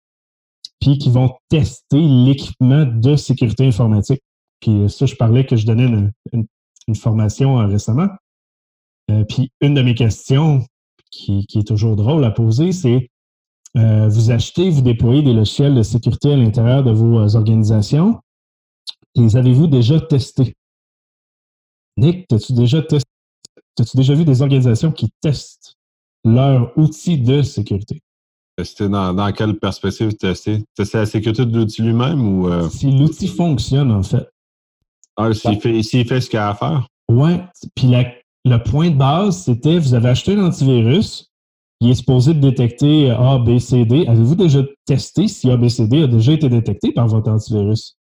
puis 0.79 0.97
qui 0.97 1.09
vont 1.09 1.31
tester 1.49 1.99
l'équipement 1.99 2.85
de 2.85 3.15
sécurité 3.15 3.65
informatique. 3.65 4.21
Puis 4.63 4.89
ça, 4.89 5.05
je 5.05 5.15
parlais 5.15 5.45
que 5.45 5.57
je 5.57 5.65
donnais 5.65 5.91
une, 6.31 6.95
formation 6.95 7.59
euh, 7.59 7.67
récemment. 7.67 8.07
Euh, 9.11 9.25
puis 9.25 9.51
une 9.59 9.73
de 9.73 9.81
mes 9.81 9.93
questions 9.93 10.65
qui, 11.11 11.45
est 11.53 11.67
toujours 11.67 11.97
drôle 11.97 12.23
à 12.23 12.31
poser, 12.31 12.71
c'est 12.71 13.09
vous 13.75 14.29
achetez, 14.31 14.69
vous 14.69 14.81
déployez 14.81 15.21
des 15.23 15.33
logiciels 15.33 15.73
de 15.73 15.81
sécurité 15.81 16.31
à 16.31 16.37
l'intérieur 16.37 16.83
de 16.83 16.91
vos 16.91 17.35
organisations. 17.35 18.21
Les 19.15 19.35
avez-vous 19.35 19.67
déjà 19.67 19.99
testés? 19.99 20.55
Nick, 21.97 22.31
as-tu 22.31 22.53
déjà 22.53 22.81
testé? 22.83 23.09
As-tu 23.79 23.97
déjà 23.97 24.13
vu 24.13 24.23
des 24.23 24.41
organisations 24.41 24.91
qui 24.91 25.09
testent 25.21 25.75
leurs 26.23 26.71
outils 26.77 27.17
de 27.17 27.41
sécurité? 27.41 27.99
Tester 28.55 28.87
dans, 28.87 29.13
dans 29.13 29.31
quelle 29.31 29.57
perspective 29.57 30.13
tester? 30.15 30.63
Tester 30.75 30.99
la 30.99 31.05
sécurité 31.07 31.45
de 31.45 31.57
l'outil 31.57 31.81
lui-même 31.81 32.21
ou. 32.21 32.47
Euh? 32.47 32.69
Si 32.69 32.91
l'outil 32.91 33.27
fonctionne, 33.27 33.91
en 33.91 34.03
fait. 34.03 34.32
Ah, 35.15 35.33
s'il 35.33 35.59
fait, 35.61 35.83
fait, 35.83 36.21
ce 36.21 36.29
qu'il 36.29 36.39
a 36.39 36.49
à 36.49 36.55
faire? 36.55 36.87
Oui. 37.09 37.31
Puis 37.75 37.91
le 38.45 38.57
point 38.57 38.89
de 38.89 38.95
base, 38.95 39.43
c'était 39.43 39.77
vous 39.77 39.93
avez 39.93 40.09
acheté 40.09 40.35
un 40.35 40.45
antivirus, 40.45 41.29
il 41.81 41.89
est 41.89 41.95
supposé 41.95 42.33
détecter 42.33 43.11
A, 43.11 43.37
B, 43.37 43.59
C, 43.59 43.85
D. 43.85 44.05
Avez-vous 44.07 44.35
déjà 44.35 44.61
testé 44.85 45.27
si 45.27 45.51
A, 45.51 45.57
B, 45.57 45.67
C, 45.67 45.87
D 45.87 46.03
a 46.03 46.07
déjà 46.07 46.31
été 46.31 46.49
détecté 46.49 46.91
par 46.91 47.07
votre 47.07 47.29
antivirus? 47.29 47.97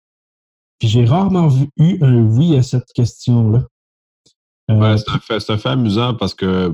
Puis 0.78 0.88
j'ai 0.88 1.04
rarement 1.04 1.48
vu, 1.48 1.68
eu 1.76 1.98
un 2.02 2.22
oui 2.22 2.56
à 2.56 2.62
cette 2.62 2.92
question-là. 2.94 3.64
Euh, 4.70 4.96
c'est 4.96 5.50
un, 5.50 5.58
fait 5.58 5.68
amusant 5.68 6.14
parce 6.14 6.34
que 6.34 6.72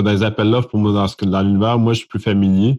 dans 0.00 0.10
les 0.10 0.22
appels 0.22 0.50
d'offres, 0.50 0.68
pour 0.68 0.78
moi, 0.78 0.92
dans, 0.92 1.30
dans 1.30 1.42
l'univers, 1.42 1.78
moi, 1.78 1.94
je 1.94 2.00
suis 2.00 2.08
plus 2.08 2.20
familier. 2.20 2.78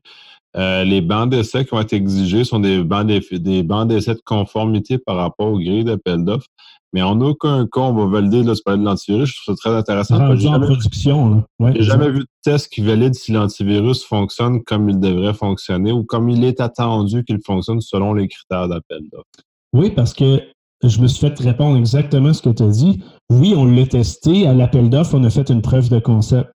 Euh, 0.57 0.83
les 0.83 1.01
bancs 1.01 1.29
d'essai 1.29 1.63
qui 1.63 1.71
vont 1.71 1.81
être 1.81 1.93
exigés 1.93 2.43
sont 2.43 2.59
des 2.59 2.83
bancs 2.83 3.05
d'essai 3.05 4.15
de 4.15 4.21
conformité 4.25 4.97
par 4.97 5.15
rapport 5.15 5.47
aux 5.47 5.59
grilles 5.59 5.83
d'appel 5.83 6.23
d'offres. 6.23 6.47
Mais 6.91 7.03
en 7.03 7.21
aucun 7.21 7.67
cas, 7.67 7.81
on 7.81 7.93
va 7.93 8.05
valider 8.07 8.41
là, 8.41 8.53
de 8.53 8.83
l'antivirus. 8.83 9.29
Je 9.29 9.43
trouve 9.43 9.55
ça 9.55 9.69
très 9.69 9.77
intéressant. 9.77 10.35
J'ai 10.35 10.47
jamais, 10.47 10.65
production. 10.65 11.43
jamais 11.75 12.09
vu 12.09 12.19
de 12.19 12.27
test 12.43 12.71
qui 12.71 12.81
valide 12.81 13.13
si 13.13 13.31
l'antivirus 13.31 14.03
fonctionne 14.03 14.63
comme 14.63 14.89
il 14.89 14.99
devrait 14.99 15.35
fonctionner 15.35 15.91
ou 15.91 16.03
comme 16.03 16.29
il 16.29 16.43
est 16.43 16.59
attendu 16.59 17.23
qu'il 17.23 17.39
fonctionne 17.45 17.79
selon 17.79 18.15
les 18.15 18.27
critères 18.27 18.67
d'appel 18.67 19.01
d'offres. 19.11 19.25
Oui, 19.73 19.91
parce 19.91 20.15
que 20.15 20.41
je 20.83 20.99
me 20.99 21.07
suis 21.07 21.19
fait 21.19 21.37
répondre 21.39 21.77
exactement 21.77 22.33
ce 22.33 22.41
que 22.41 22.49
tu 22.49 22.63
as 22.63 22.69
dit. 22.69 23.03
Oui, 23.29 23.53
on 23.55 23.65
l'a 23.65 23.85
testé. 23.85 24.47
À 24.47 24.55
l'appel 24.55 24.89
d'offres, 24.89 25.13
on 25.15 25.23
a 25.23 25.29
fait 25.29 25.49
une 25.49 25.61
preuve 25.61 25.89
de 25.89 25.99
concept. 25.99 26.49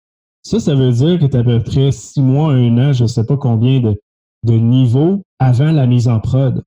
Ça, 0.45 0.61
ça 0.61 0.75
veut 0.75 0.93
dire 0.93 1.19
que 1.19 1.25
tu 1.25 1.37
as 1.37 1.41
à 1.41 1.45
peu 1.45 1.61
près 1.63 1.91
six 1.91 2.21
mois, 2.21 2.53
un 2.53 2.79
an, 2.79 2.93
je 2.93 3.05
ne 3.05 3.09
sais 3.09 3.25
pas 3.25 3.37
combien 3.37 3.81
de, 3.81 4.01
de 4.43 4.55
niveaux 4.55 5.23
avant 5.39 5.73
la 5.73 5.87
mise 5.87 6.07
en 6.07 6.21
prod. 6.21 6.63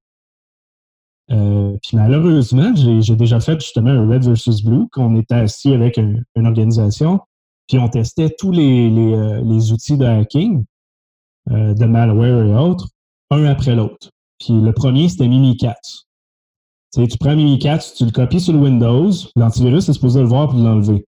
Euh, 1.32 1.78
puis 1.84 1.98
malheureusement, 1.98 2.74
j'ai 2.76 3.16
déjà 3.16 3.40
fait 3.40 3.60
justement 3.60 3.92
un 3.92 4.10
Red 4.10 4.24
versus 4.24 4.64
Blue, 4.64 4.88
qu'on 4.92 5.16
était 5.16 5.36
assis 5.36 5.74
avec 5.74 5.98
une 5.98 6.26
organisation, 6.36 7.20
puis 7.68 7.78
on 7.80 7.88
testait 7.90 8.34
tous 8.38 8.52
les, 8.52 8.90
les, 8.90 9.14
euh, 9.14 9.42
les 9.44 9.72
outils 9.72 9.98
de 9.98 10.06
hacking, 10.06 10.64
euh, 11.52 11.74
de 11.74 11.86
malware 11.86 12.46
et 12.46 12.56
autres, 12.56 12.90
un 13.30 13.44
après 13.46 13.76
l'autre. 13.76 14.10
Puis 14.40 14.60
le 14.60 14.72
premier, 14.72 15.10
c'était 15.10 15.28
Mimikatz. 15.28 16.06
Tu, 16.94 17.02
sais, 17.02 17.08
tu 17.08 17.18
prends 17.18 17.36
Mimikatz, 17.36 17.94
tu 17.96 18.06
le 18.06 18.12
copies 18.12 18.40
sur 18.40 18.54
le 18.54 18.60
Windows, 18.60 19.12
l'antivirus 19.36 19.90
est 19.90 19.94
supposé 19.94 20.22
le 20.22 20.28
voir 20.28 20.50
pour 20.50 20.60
l'enlever. 20.60 21.06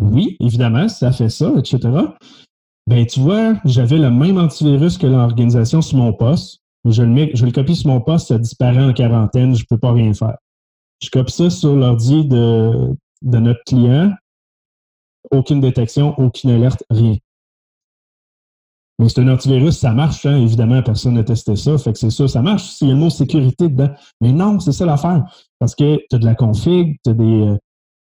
Oui, 0.00 0.36
évidemment, 0.40 0.88
ça 0.88 1.12
fait 1.12 1.30
ça, 1.30 1.52
etc. 1.56 1.78
Ben, 2.86 3.04
tu 3.04 3.20
vois, 3.20 3.54
j'avais 3.64 3.98
le 3.98 4.10
même 4.10 4.38
antivirus 4.38 4.98
que 4.98 5.06
l'organisation 5.06 5.82
sur 5.82 5.98
mon 5.98 6.12
poste. 6.12 6.60
Je 6.84 7.02
le, 7.02 7.08
mets, 7.08 7.30
je 7.34 7.44
le 7.44 7.50
copie 7.50 7.74
sur 7.74 7.88
mon 7.90 8.00
poste, 8.00 8.28
ça 8.28 8.38
disparaît 8.38 8.84
en 8.84 8.92
quarantaine, 8.92 9.56
je 9.56 9.62
ne 9.62 9.66
peux 9.68 9.78
pas 9.78 9.92
rien 9.92 10.14
faire. 10.14 10.36
Je 11.02 11.10
copie 11.10 11.32
ça 11.32 11.50
sur 11.50 11.74
l'ordi 11.74 12.24
de, 12.26 12.94
notre 13.22 13.64
client. 13.64 14.12
Aucune 15.32 15.60
détection, 15.60 16.14
aucune 16.18 16.50
alerte, 16.50 16.84
rien. 16.88 17.16
Mais 18.98 19.08
c'est 19.08 19.20
un 19.20 19.28
antivirus, 19.28 19.76
ça 19.76 19.92
marche, 19.92 20.24
hein? 20.24 20.36
évidemment, 20.36 20.82
personne 20.82 21.14
n'a 21.14 21.24
testé 21.24 21.54
ça, 21.56 21.76
fait 21.76 21.92
que 21.92 21.98
c'est 21.98 22.10
ça, 22.10 22.28
ça 22.28 22.40
marche 22.40 22.62
s'il 22.62 22.88
y 22.88 22.90
a 22.92 22.94
le 22.94 23.00
mot 23.00 23.10
sécurité 23.10 23.68
dedans. 23.68 23.90
Mais 24.20 24.32
non, 24.32 24.58
c'est 24.60 24.72
ça 24.72 24.86
l'affaire. 24.86 25.24
Parce 25.58 25.74
que 25.74 25.98
tu 26.08 26.16
as 26.16 26.18
de 26.18 26.24
la 26.24 26.34
config, 26.34 26.96
tu 27.04 27.10
as, 27.10 27.14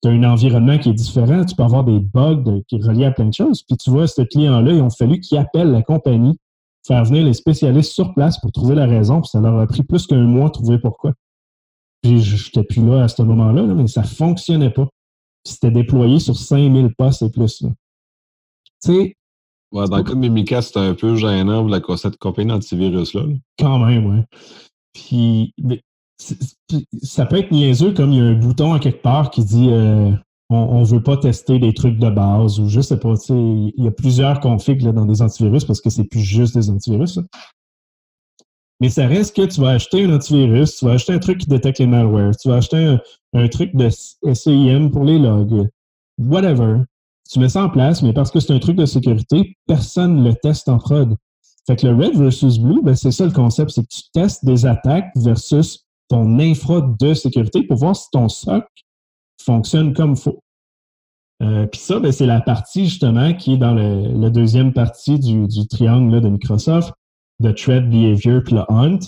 euh, 0.06 0.10
un 0.10 0.24
environnement 0.24 0.78
qui 0.78 0.90
est 0.90 0.94
différent, 0.94 1.46
tu 1.46 1.56
peux 1.56 1.64
avoir 1.64 1.84
des 1.84 2.00
bugs 2.00 2.62
qui 2.68 2.82
sont 2.82 2.88
reliés 2.88 3.06
à 3.06 3.12
plein 3.12 3.26
de 3.26 3.34
choses. 3.34 3.64
Puis 3.64 3.78
tu 3.78 3.90
vois, 3.90 4.08
ce 4.08 4.22
client-là, 4.22 4.74
ils 4.74 4.82
ont 4.82 4.90
fallu 4.90 5.20
qu'il 5.20 5.38
appelle 5.38 5.72
la 5.72 5.82
compagnie, 5.82 6.38
faire 6.86 7.04
venir 7.06 7.26
les 7.26 7.34
spécialistes 7.34 7.92
sur 7.92 8.14
place 8.14 8.40
pour 8.40 8.52
trouver 8.52 8.76
la 8.76 8.86
raison, 8.86 9.22
puis 9.22 9.30
ça 9.30 9.40
leur 9.40 9.58
a 9.60 9.68
pris 9.68 9.84
plus 9.84 10.08
qu'un 10.08 10.24
mois 10.24 10.48
de 10.48 10.54
trouver 10.54 10.78
pourquoi. 10.80 11.14
Puis 12.02 12.22
je 12.22 12.46
n'étais 12.46 12.64
plus 12.64 12.86
là 12.86 13.04
à 13.04 13.08
ce 13.08 13.22
moment-là, 13.22 13.64
mais 13.64 13.88
ça 13.88 14.02
ne 14.02 14.08
fonctionnait 14.08 14.72
pas. 14.72 14.88
C'était 15.46 15.72
déployé 15.72 16.20
sur 16.20 16.38
5000 16.38 16.94
postes 16.96 17.22
et 17.22 17.30
plus. 17.30 17.60
Tu 17.60 17.70
sais, 18.80 19.16
Ouais, 19.74 19.90
dans 19.90 19.98
le 19.98 20.04
cas 20.04 20.14
de 20.14 20.20
Mimica, 20.20 20.62
c'était 20.62 20.80
un 20.80 20.94
peu 20.94 21.16
gênant 21.16 21.62
pour 21.62 21.70
la, 21.70 21.98
cette 21.98 22.18
compagnie 22.18 22.50
d'antivirus-là. 22.50 23.24
Quand 23.58 23.80
même, 23.80 24.06
oui. 24.06 24.22
Puis, 24.94 25.56
ça 27.02 27.26
peut 27.26 27.38
être 27.38 27.52
niaiseux 27.52 27.94
comme 27.94 28.12
il 28.12 28.18
y 28.18 28.22
a 28.22 28.26
un 28.26 28.34
bouton 28.34 28.74
à 28.74 28.80
quelque 28.80 29.02
part 29.02 29.32
qui 29.32 29.44
dit 29.44 29.70
euh, 29.72 30.12
on 30.50 30.82
ne 30.82 30.86
veut 30.86 31.02
pas 31.02 31.18
tester 31.18 31.60
des 31.60 31.74
trucs 31.74 31.98
de 31.98 32.10
base 32.10 32.60
ou 32.60 32.70
je 32.70 32.82
sais 32.82 32.98
pas, 32.98 33.14
il 33.30 33.74
y 33.78 33.88
a 33.88 33.92
plusieurs 33.92 34.40
configs 34.40 34.84
dans 34.84 35.06
des 35.06 35.22
antivirus 35.22 35.66
parce 35.66 35.82
que 35.82 35.90
c'est 35.90 36.04
plus 36.04 36.22
juste 36.22 36.56
des 36.56 36.70
antivirus. 36.70 37.20
Mais 38.80 38.90
ça 38.90 39.08
reste 39.08 39.36
que 39.36 39.44
tu 39.44 39.62
vas 39.62 39.70
acheter 39.70 40.04
un 40.06 40.14
antivirus, 40.14 40.78
tu 40.78 40.86
vas 40.86 40.94
acheter 40.94 41.14
un 41.14 41.20
truc 41.20 41.40
qui 41.40 41.48
détecte 41.48 41.80
les 41.80 41.88
malwares, 41.88 42.36
tu 42.36 42.50
vas 42.50 42.56
acheter 42.56 42.78
un, 42.78 43.00
un 43.34 43.48
truc 43.48 43.76
de 43.76 43.90
SIM 43.90 44.90
pour 44.92 45.06
les 45.06 45.18
logs, 45.18 45.68
whatever 46.18 46.84
tu 47.30 47.40
mets 47.40 47.50
ça 47.50 47.64
en 47.64 47.70
place, 47.70 48.02
mais 48.02 48.14
parce 48.14 48.32
que 48.32 48.40
c'est 48.40 48.54
un 48.54 48.60
truc 48.60 48.76
de 48.76 48.86
sécurité, 48.86 49.58
personne 49.66 50.18
ne 50.18 50.30
le 50.30 50.36
teste 50.36 50.70
en 50.70 50.78
prod. 50.78 51.16
Fait 51.66 51.78
que 51.78 51.88
le 51.88 51.96
red 51.96 52.18
versus 52.18 52.60
blue, 52.60 52.82
ben 52.84 52.96
c'est 52.96 53.12
ça 53.12 53.26
le 53.26 53.32
concept, 53.32 53.72
c'est 53.72 53.84
que 53.84 53.88
tu 53.88 54.02
testes 54.14 54.44
des 54.44 54.66
attaques 54.66 55.12
versus 55.16 55.83
ton 56.10 56.40
infra 56.40 56.82
de 56.82 57.14
sécurité 57.14 57.64
pour 57.64 57.78
voir 57.78 57.96
si 57.96 58.08
ton 58.12 58.30
SOC 58.30 58.66
fonctionne 59.42 59.94
comme 59.94 60.12
il 60.12 60.18
faut. 60.18 60.40
Euh, 61.42 61.66
Puis 61.68 61.82
ça, 61.82 62.00
ben, 62.00 62.12
c'est 62.12 62.26
la 62.26 62.42
partie 62.42 62.86
justement 62.86 63.34
qui 63.34 63.54
est 63.54 63.58
dans 63.58 63.74
la 63.74 64.30
deuxième 64.30 64.74
partie 64.74 65.20
du, 65.20 65.68
triangle 65.68 66.22
de 66.22 66.30
Microsoft, 66.30 66.94
de 67.40 67.52
Threat 67.52 67.90
Behavior 67.90 68.42
puis 68.44 68.56
le 68.56 68.64
Hunt, 68.70 69.00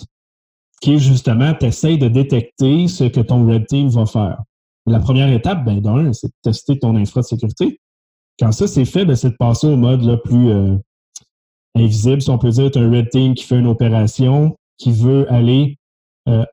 qui 0.82 0.94
est 0.94 0.98
justement, 0.98 1.54
tu 1.54 1.66
essaies 1.66 1.96
de 1.96 2.08
détecter 2.08 2.88
ce 2.88 3.04
que 3.04 3.20
ton 3.20 3.46
Red 3.46 3.66
Team 3.66 3.88
va 3.88 4.04
faire. 4.04 4.42
La 4.86 5.00
première 5.00 5.32
étape, 5.32 5.64
ben, 5.64 5.80
d'un, 5.80 6.12
c'est 6.12 6.28
de 6.28 6.32
tester 6.42 6.78
ton 6.78 6.94
infra 6.96 7.20
de 7.20 7.26
sécurité. 7.26 7.80
Quand 8.38 8.52
ça, 8.52 8.66
c'est 8.66 8.84
fait, 8.84 9.04
ben, 9.04 9.16
c'est 9.16 9.30
de 9.30 9.36
passer 9.36 9.66
au 9.66 9.76
mode 9.76 10.02
là, 10.02 10.16
plus 10.18 10.50
euh, 10.50 10.76
invisible, 11.74 12.20
si 12.20 12.30
on 12.30 12.38
peut 12.38 12.50
dire, 12.50 12.70
un 12.74 12.90
red 12.90 13.08
team 13.08 13.34
qui 13.34 13.44
fait 13.44 13.58
une 13.58 13.66
opération, 13.66 14.56
qui 14.78 14.92
veut 14.92 15.30
aller 15.32 15.78
euh, 16.28 16.44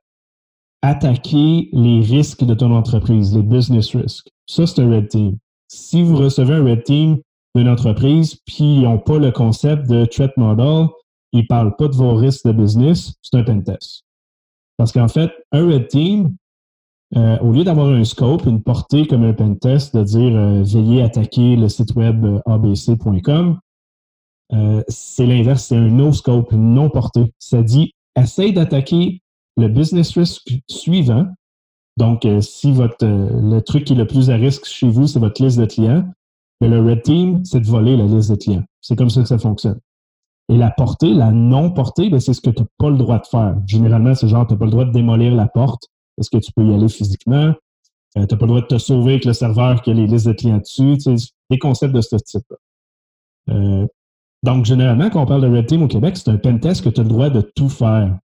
attaquer 0.84 1.70
les 1.72 2.00
risques 2.00 2.44
de 2.44 2.52
ton 2.52 2.70
entreprise, 2.70 3.34
les 3.34 3.42
business 3.42 3.94
risks. 3.96 4.28
Ça, 4.46 4.66
c'est 4.66 4.82
un 4.82 4.90
red 4.90 5.08
team. 5.08 5.38
Si 5.68 6.02
vous 6.02 6.16
recevez 6.16 6.54
un 6.54 6.64
red 6.64 6.84
team 6.84 7.18
d'une 7.54 7.70
entreprise, 7.70 8.36
puis 8.44 8.76
ils 8.76 8.82
n'ont 8.82 8.98
pas 8.98 9.18
le 9.18 9.30
concept 9.30 9.88
de 9.88 10.04
threat 10.04 10.36
model, 10.36 10.88
ils 11.32 11.40
ne 11.40 11.46
parlent 11.46 11.74
pas 11.76 11.88
de 11.88 11.96
vos 11.96 12.14
risques 12.14 12.46
de 12.46 12.52
business, 12.52 13.14
c'est 13.22 13.38
un 13.38 13.42
pen 13.42 13.64
test. 13.64 14.04
Parce 14.76 14.92
qu'en 14.92 15.08
fait, 15.08 15.30
un 15.52 15.66
red 15.66 15.88
team, 15.88 16.36
euh, 17.16 17.38
au 17.38 17.52
lieu 17.52 17.64
d'avoir 17.64 17.88
un 17.88 18.04
scope, 18.04 18.44
une 18.44 18.62
portée 18.62 19.06
comme 19.06 19.24
un 19.24 19.32
pentest, 19.32 19.96
de 19.96 20.02
dire 20.02 20.36
euh, 20.36 20.62
veillez 20.62 21.02
attaquer 21.02 21.56
le 21.56 21.70
site 21.70 21.94
web 21.94 22.26
abc.com, 22.44 23.58
c'est 24.88 25.26
l'inverse, 25.26 25.64
c'est 25.64 25.76
un 25.76 25.88
no 25.88 26.12
scope, 26.12 26.52
une 26.52 26.74
non 26.74 26.90
portée. 26.90 27.32
Ça 27.38 27.62
dit 27.62 27.92
essaye 28.16 28.52
d'attaquer 28.52 29.22
le 29.56 29.68
business 29.68 30.16
risk 30.16 30.60
suivant. 30.68 31.26
Donc, 31.96 32.26
si 32.40 32.72
votre 32.72 33.06
le 33.06 33.60
truc 33.60 33.84
qui 33.84 33.92
est 33.92 33.96
le 33.96 34.06
plus 34.06 34.30
à 34.30 34.34
risque 34.34 34.66
chez 34.66 34.88
vous, 34.88 35.06
c'est 35.06 35.20
votre 35.20 35.40
liste 35.42 35.58
de 35.60 35.66
clients, 35.66 36.08
mais 36.60 36.68
le 36.68 36.80
red 36.80 37.02
team, 37.02 37.44
c'est 37.44 37.60
de 37.60 37.66
voler 37.66 37.96
la 37.96 38.04
liste 38.04 38.30
de 38.30 38.36
clients. 38.36 38.64
C'est 38.80 38.96
comme 38.96 39.10
ça 39.10 39.22
que 39.22 39.28
ça 39.28 39.38
fonctionne. 39.38 39.78
Et 40.48 40.56
la 40.56 40.70
portée, 40.70 41.12
la 41.14 41.30
non-portée, 41.30 42.10
ben, 42.10 42.20
c'est 42.20 42.34
ce 42.34 42.40
que 42.40 42.50
tu 42.50 42.62
n'as 42.62 42.68
pas 42.78 42.90
le 42.90 42.96
droit 42.96 43.18
de 43.18 43.26
faire. 43.26 43.56
Généralement, 43.66 44.14
c'est 44.14 44.28
genre, 44.28 44.46
tu 44.46 44.52
n'as 44.52 44.58
pas 44.58 44.66
le 44.66 44.70
droit 44.70 44.84
de 44.84 44.92
démolir 44.92 45.34
la 45.34 45.48
porte 45.48 45.88
parce 46.16 46.28
que 46.28 46.38
tu 46.38 46.52
peux 46.52 46.64
y 46.64 46.74
aller 46.74 46.88
physiquement. 46.88 47.54
Euh, 48.16 48.26
tu 48.26 48.34
n'as 48.34 48.38
pas 48.38 48.46
le 48.46 48.48
droit 48.48 48.60
de 48.60 48.66
te 48.66 48.78
sauver 48.78 49.12
avec 49.12 49.24
le 49.24 49.32
serveur 49.32 49.80
qui 49.82 49.90
a 49.90 49.94
les 49.94 50.06
listes 50.06 50.26
de 50.26 50.32
clients 50.32 50.58
dessus. 50.58 50.98
Tu 50.98 51.16
sais, 51.16 51.30
des 51.50 51.58
concepts 51.58 51.94
de 51.94 52.00
ce 52.00 52.16
type-là. 52.16 52.56
Euh, 53.54 53.86
donc, 54.42 54.66
généralement, 54.66 55.08
quand 55.08 55.22
on 55.22 55.26
parle 55.26 55.42
de 55.42 55.56
Red 55.56 55.66
Team 55.66 55.82
au 55.82 55.88
Québec, 55.88 56.16
c'est 56.16 56.30
un 56.30 56.36
pentest 56.36 56.84
que 56.84 56.90
tu 56.90 57.00
as 57.00 57.04
le 57.04 57.08
droit 57.08 57.30
de 57.30 57.40
tout 57.40 57.70
faire. 57.70 58.18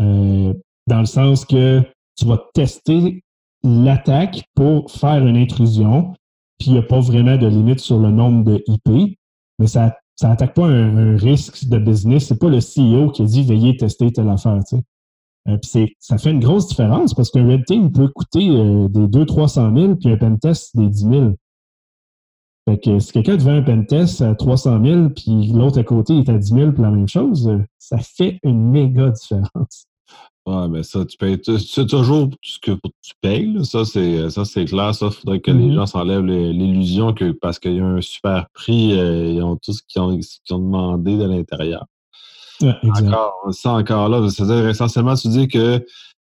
Euh, 0.00 0.54
dans 0.86 1.00
le 1.00 1.06
sens 1.06 1.44
que 1.44 1.82
tu 2.16 2.24
vas 2.26 2.42
tester 2.54 3.22
l'attaque 3.62 4.44
pour 4.54 4.90
faire 4.90 5.26
une 5.26 5.36
intrusion, 5.36 6.12
puis 6.58 6.68
il 6.68 6.72
n'y 6.72 6.78
a 6.78 6.82
pas 6.82 7.00
vraiment 7.00 7.36
de 7.36 7.46
limite 7.46 7.80
sur 7.80 7.98
le 7.98 8.10
nombre 8.10 8.44
de 8.44 8.62
IP, 8.66 9.18
mais 9.58 9.66
ça 9.66 9.96
ça 10.16 10.28
n'attaque 10.28 10.54
pas 10.54 10.66
un, 10.66 11.16
risque 11.16 11.68
de 11.68 11.78
business. 11.78 12.26
C'est 12.26 12.38
pas 12.38 12.48
le 12.48 12.58
CEO 12.58 13.10
qui 13.10 13.22
a 13.22 13.24
dit 13.24 13.42
veillez 13.42 13.76
tester 13.76 14.12
telle 14.12 14.28
affaire. 14.28 14.60
Tu 14.68 14.76
sais. 14.76 14.82
Euh, 15.48 15.58
puis 15.58 15.96
ça 15.98 16.18
fait 16.18 16.30
une 16.30 16.40
grosse 16.40 16.68
différence 16.68 17.14
parce 17.14 17.30
qu'un 17.30 17.46
red 17.46 17.64
team 17.66 17.92
peut 17.92 18.08
coûter 18.08 18.48
euh, 18.48 18.88
des 18.88 19.06
200-300 19.08 19.78
000 19.78 19.96
puis 19.96 20.10
un 20.10 20.16
pentest 20.16 20.76
des 20.76 20.88
10 20.88 21.00
000. 21.00 21.34
Fait 22.66 22.78
que 22.78 22.98
si 22.98 23.12
quelqu'un 23.12 23.36
te 23.36 23.42
vend 23.42 23.56
un 23.56 23.62
pentest 23.62 24.22
à 24.22 24.34
300 24.34 24.82
000 24.82 25.08
puis 25.10 25.52
l'autre 25.52 25.78
à 25.78 25.84
côté 25.84 26.16
est 26.18 26.28
à 26.28 26.38
10 26.38 26.54
000 26.54 26.72
pour 26.72 26.84
la 26.84 26.90
même 26.90 27.08
chose, 27.08 27.50
ça 27.78 27.98
fait 27.98 28.38
une 28.42 28.70
méga 28.70 29.10
différence. 29.10 29.86
Ouais, 30.46 30.68
mais 30.68 30.82
ça, 30.82 31.04
tu 31.06 31.16
payes 31.16 31.40
c'est 31.42 31.86
toujours 31.86 32.28
ce 32.42 32.58
que 32.58 32.72
tu 32.72 33.12
payes. 33.22 33.64
Ça, 33.64 33.86
c'est 33.86 34.28
ça, 34.28 34.44
c'est 34.44 34.66
clair. 34.66 34.94
Ça, 34.94 35.06
il 35.06 35.12
faudrait 35.12 35.40
que 35.40 35.50
les 35.50 35.68
mm-hmm. 35.68 35.74
gens 35.74 35.86
s'enlèvent 35.86 36.24
l'illusion 36.24 37.14
que 37.14 37.32
parce 37.32 37.58
qu'il 37.58 37.76
y 37.76 37.80
a 37.80 37.84
un 37.84 38.02
super 38.02 38.46
prix, 38.52 38.98
euh, 38.98 39.26
ils 39.26 39.42
ont 39.42 39.56
tout 39.56 39.72
ce 39.72 39.80
qu'ils 39.88 40.02
ont, 40.02 40.18
ont, 40.50 40.58
demandé 40.58 41.16
de 41.16 41.24
l'intérieur. 41.24 41.86
Ouais, 42.60 42.74
encore, 42.82 43.48
ça 43.52 43.72
encore 43.72 44.08
là, 44.10 44.28
c'est-à-dire 44.28 44.68
essentiellement, 44.68 45.14
tu 45.14 45.28
dis 45.28 45.48
que 45.48 45.84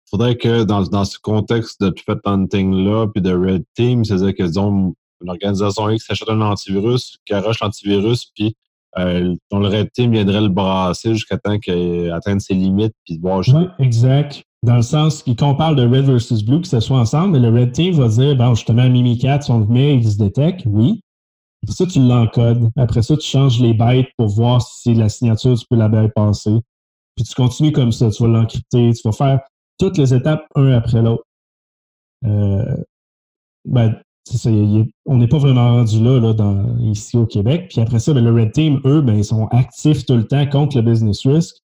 faudrait 0.09 0.37
que 0.37 0.63
dans, 0.63 0.83
dans 0.83 1.05
ce 1.05 1.17
contexte 1.17 1.81
de 1.81 1.89
threat 1.89 2.19
hunting-là, 2.25 3.07
puis 3.07 3.23
de 3.23 3.33
Red 3.33 3.63
Team, 3.75 4.05
c'est-à-dire 4.05 4.35
que 4.35 4.43
disons, 4.43 4.93
une 5.25 5.31
organisation 5.31 5.89
X 5.89 6.09
achète 6.09 6.29
un 6.29 6.41
antivirus, 6.41 7.17
qui 7.25 7.33
l'antivirus, 7.33 8.25
puis 8.35 8.55
euh, 8.97 9.35
ton 9.49 9.59
le 9.59 9.67
red 9.67 9.91
team 9.91 10.11
viendrait 10.11 10.41
le 10.41 10.47
brasser 10.47 11.13
jusqu'à 11.13 11.37
temps 11.37 11.59
qu'il 11.59 12.09
atteigne 12.11 12.39
ses 12.39 12.53
limites 12.53 12.93
puis 13.03 13.17
voir 13.17 13.39
Oui, 13.39 13.67
exact. 13.79 14.43
Dans 14.63 14.77
le 14.77 14.81
sens 14.81 15.23
qu'on 15.23 15.55
parle 15.55 15.75
de 15.75 15.85
red 15.85 16.05
versus 16.05 16.43
blue, 16.43 16.61
que 16.61 16.67
ce 16.67 16.79
soit 16.79 16.97
ensemble, 16.97 17.33
mais 17.33 17.39
le 17.39 17.53
red 17.53 17.73
team 17.73 17.93
va 17.93 18.07
dire 18.07 18.35
bon, 18.35 18.55
je 18.55 18.65
te 18.65 18.71
mets 18.71 18.83
un 18.83 18.89
Mimikat, 18.89 19.41
on 19.49 19.59
le 19.59 19.65
met, 19.65 19.95
il 19.95 20.09
se 20.09 20.17
détecte, 20.17 20.63
oui. 20.65 21.01
Après 21.63 21.75
ça, 21.75 21.85
tu 21.87 21.99
l'encodes. 21.99 22.69
Après 22.77 23.01
ça, 23.01 23.17
tu 23.17 23.27
changes 23.27 23.59
les 23.59 23.73
bytes 23.73 24.09
pour 24.17 24.27
voir 24.27 24.61
si 24.61 24.93
la 24.93 25.09
signature, 25.09 25.57
tu 25.57 25.65
peux 25.69 25.75
la 25.75 25.89
bypasser. 25.89 26.59
Puis 27.15 27.25
tu 27.25 27.33
continues 27.33 27.71
comme 27.71 27.91
ça, 27.91 28.09
tu 28.11 28.23
vas 28.23 28.29
l'encrypter, 28.29 28.91
tu 28.93 29.01
vas 29.03 29.11
faire 29.11 29.39
toutes 29.79 29.97
les 29.97 30.13
étapes 30.13 30.45
un 30.55 30.71
après 30.71 31.01
l'autre. 31.01 31.23
Euh, 32.25 32.77
ben, 33.65 33.99
on 35.05 35.17
n'est 35.17 35.27
pas 35.27 35.37
vraiment 35.37 35.75
rendu 35.75 36.03
là, 36.03 36.19
là 36.19 36.65
ici 36.79 37.17
au 37.17 37.25
Québec. 37.25 37.67
Puis 37.69 37.81
après 37.81 37.99
ça, 37.99 38.13
ben, 38.13 38.23
le 38.23 38.33
Red 38.33 38.51
Team, 38.51 38.81
eux, 38.85 39.01
ben, 39.01 39.15
ils 39.15 39.25
sont 39.25 39.47
actifs 39.47 40.05
tout 40.05 40.15
le 40.15 40.27
temps 40.27 40.45
contre 40.47 40.77
le 40.77 40.81
business 40.81 41.25
risk. 41.25 41.55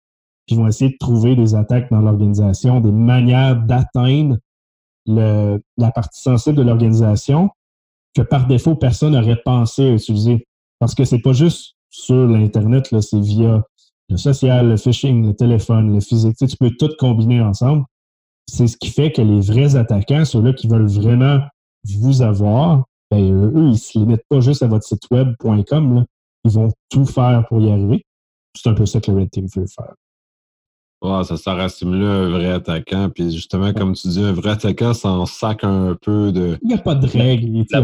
Puis 0.45 0.55
ils 0.55 0.59
vont 0.59 0.67
essayer 0.67 0.91
de 0.91 0.97
trouver 0.99 1.35
des 1.35 1.55
attaques 1.55 1.89
dans 1.91 2.01
l'organisation, 2.01 2.81
des 2.81 2.91
manières 2.91 3.55
d'atteindre 3.55 4.37
la 5.07 5.91
partie 5.93 6.21
sensible 6.21 6.57
de 6.57 6.61
l'organisation 6.61 7.49
que 8.13 8.21
par 8.21 8.47
défaut, 8.47 8.75
personne 8.75 9.13
n'aurait 9.13 9.41
pensé 9.43 9.83
à 9.83 9.93
utiliser. 9.93 10.45
Parce 10.79 10.95
que 10.95 11.05
c'est 11.05 11.19
pas 11.19 11.33
juste 11.33 11.75
sur 11.89 12.27
l'Internet, 12.27 12.87
c'est 13.01 13.19
via 13.19 13.63
le 14.09 14.17
social, 14.17 14.69
le 14.69 14.77
phishing, 14.77 15.25
le 15.27 15.33
téléphone, 15.33 15.93
le 15.93 16.01
physique. 16.01 16.35
Tu 16.37 16.57
peux 16.59 16.71
tout 16.71 16.89
combiner 16.99 17.41
ensemble. 17.41 17.85
C'est 18.47 18.67
ce 18.67 18.77
qui 18.77 18.89
fait 18.89 19.11
que 19.11 19.21
les 19.21 19.39
vrais 19.39 19.75
attaquants, 19.75 20.25
ceux-là 20.25 20.53
qui 20.53 20.67
veulent 20.67 20.89
vraiment 20.89 21.39
vous 21.99 22.21
avoir, 22.21 22.85
ben, 23.09 23.19
eux, 23.19 23.51
ils 23.55 23.71
ne 23.71 23.75
se 23.75 23.99
limitent 23.99 24.25
pas 24.29 24.39
juste 24.39 24.63
à 24.63 24.67
votre 24.67 24.85
site 24.85 25.03
web.com. 25.11 26.05
Ils 26.43 26.51
vont 26.51 26.71
tout 26.89 27.05
faire 27.05 27.45
pour 27.47 27.61
y 27.61 27.71
arriver. 27.71 28.03
C'est 28.55 28.69
un 28.69 28.73
peu 28.73 28.85
ça 28.85 28.99
que 28.99 29.11
le 29.11 29.19
Red 29.19 29.31
Team 29.31 29.47
veut 29.55 29.67
faire. 29.67 29.93
Ouais, 31.03 31.23
ça 31.23 31.35
sert 31.35 31.57
à 31.59 31.67
simuler 31.67 32.05
un 32.05 32.29
vrai 32.29 32.51
attaquant. 32.51 33.09
Puis 33.09 33.31
justement, 33.31 33.73
comme 33.73 33.93
tu 33.93 34.07
dis, 34.07 34.23
un 34.23 34.33
vrai 34.33 34.51
attaquant 34.51 34.93
s'en 34.93 35.25
sac 35.25 35.63
un 35.63 35.97
peu 35.99 36.31
de. 36.31 36.59
Il 36.61 36.67
n'y 36.67 36.73
a 36.75 36.77
pas 36.77 36.93
de 36.93 37.07
règles. 37.07 37.65
La, 37.71 37.79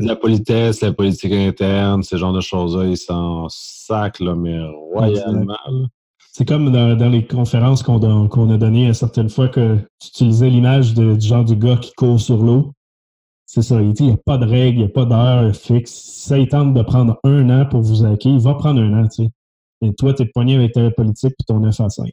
la 0.00 0.16
politesse, 0.16 0.80
la 0.80 0.92
politique 0.92 1.32
interne, 1.32 2.04
ce 2.04 2.16
genre 2.16 2.32
de 2.32 2.40
choses-là, 2.40 2.86
ils 2.86 2.96
s'en 2.96 3.48
sac, 3.48 4.20
là, 4.20 4.36
mais 4.36 4.60
royalement. 4.92 5.56
C'est 6.34 6.46
comme 6.46 6.70
dans, 6.70 7.10
les 7.10 7.26
conférences 7.26 7.82
qu'on 7.82 7.98
a, 7.98 8.56
données 8.56 8.88
à 8.88 8.94
certaines 8.94 9.28
fois 9.28 9.48
que 9.48 9.76
tu 10.00 10.08
utilisais 10.08 10.48
l'image 10.48 10.94
du 10.94 11.20
genre 11.20 11.44
du 11.44 11.56
gars 11.56 11.76
qui 11.76 11.92
court 11.92 12.20
sur 12.20 12.38
l'eau. 12.42 12.72
C'est 13.54 13.60
ça, 13.60 13.82
il 13.82 13.92
dit, 13.92 14.04
il 14.04 14.06
n'y 14.06 14.12
a 14.14 14.16
pas 14.16 14.38
de 14.38 14.46
règle, 14.46 14.78
il 14.78 14.84
n'y 14.84 14.86
a 14.86 14.88
pas 14.88 15.04
d'heure 15.04 15.54
fixe. 15.54 15.92
Ça 15.92 16.38
il 16.38 16.48
tente 16.48 16.72
de 16.72 16.80
prendre 16.80 17.18
un 17.22 17.50
an 17.50 17.66
pour 17.66 17.82
vous 17.82 18.02
hacker, 18.02 18.32
il 18.32 18.40
va 18.40 18.54
prendre 18.54 18.80
un 18.80 19.02
an, 19.02 19.06
tu 19.08 19.24
sais. 19.24 19.30
Et 19.82 19.92
toi, 19.92 20.14
tu 20.14 20.22
es 20.22 20.24
pogné 20.24 20.54
avec 20.54 20.72
ta 20.72 20.90
politique 20.90 21.34
puis 21.38 21.44
ton 21.46 21.60
9 21.60 21.78
à 21.78 21.90
5. 21.90 22.08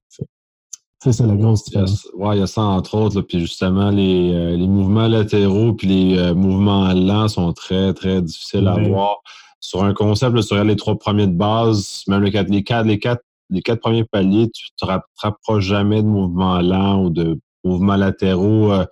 C'est 1.01 1.13
ça 1.13 1.25
la 1.25 1.35
grosse 1.35 1.63
différence. 1.63 2.09
Oui, 2.13 2.35
il 2.35 2.39
y 2.39 2.41
a 2.41 2.47
ça 2.47 2.63
entre 2.63 2.95
autres. 2.95 3.21
puis 3.21 3.39
justement, 3.39 3.89
les, 3.89 4.33
euh, 4.33 4.57
les, 4.57 4.67
mouvements 4.67 5.07
latéraux 5.07 5.71
puis 5.71 5.87
les 5.87 6.17
euh, 6.17 6.35
mouvements 6.35 6.91
lents 6.91 7.29
sont 7.29 7.53
très, 7.53 7.93
très 7.93 8.21
difficiles 8.21 8.67
à 8.67 8.75
voir. 8.75 9.19
Sur 9.61 9.85
un 9.85 9.93
concept, 9.93 10.41
sur 10.41 10.61
les 10.61 10.75
trois 10.75 10.97
premiers 10.97 11.27
de 11.27 11.37
base, 11.37 12.03
même 12.09 12.21
les 12.21 12.31
quatre, 12.31 12.49
les 12.49 12.65
quatre, 12.65 12.85
les 12.85 12.99
quatre, 12.99 13.23
les 13.49 13.61
quatre 13.61 13.79
premiers 13.79 14.03
paliers, 14.03 14.49
tu 14.49 14.67
ne 14.81 14.87
te 14.87 15.01
rapproches 15.21 15.63
jamais 15.63 16.03
de 16.03 16.07
mouvements 16.07 16.59
lents 16.59 17.01
ou 17.01 17.09
de 17.09 17.39
mouvements 17.63 17.95
latéraux. 17.95 18.73
Euh, 18.73 18.85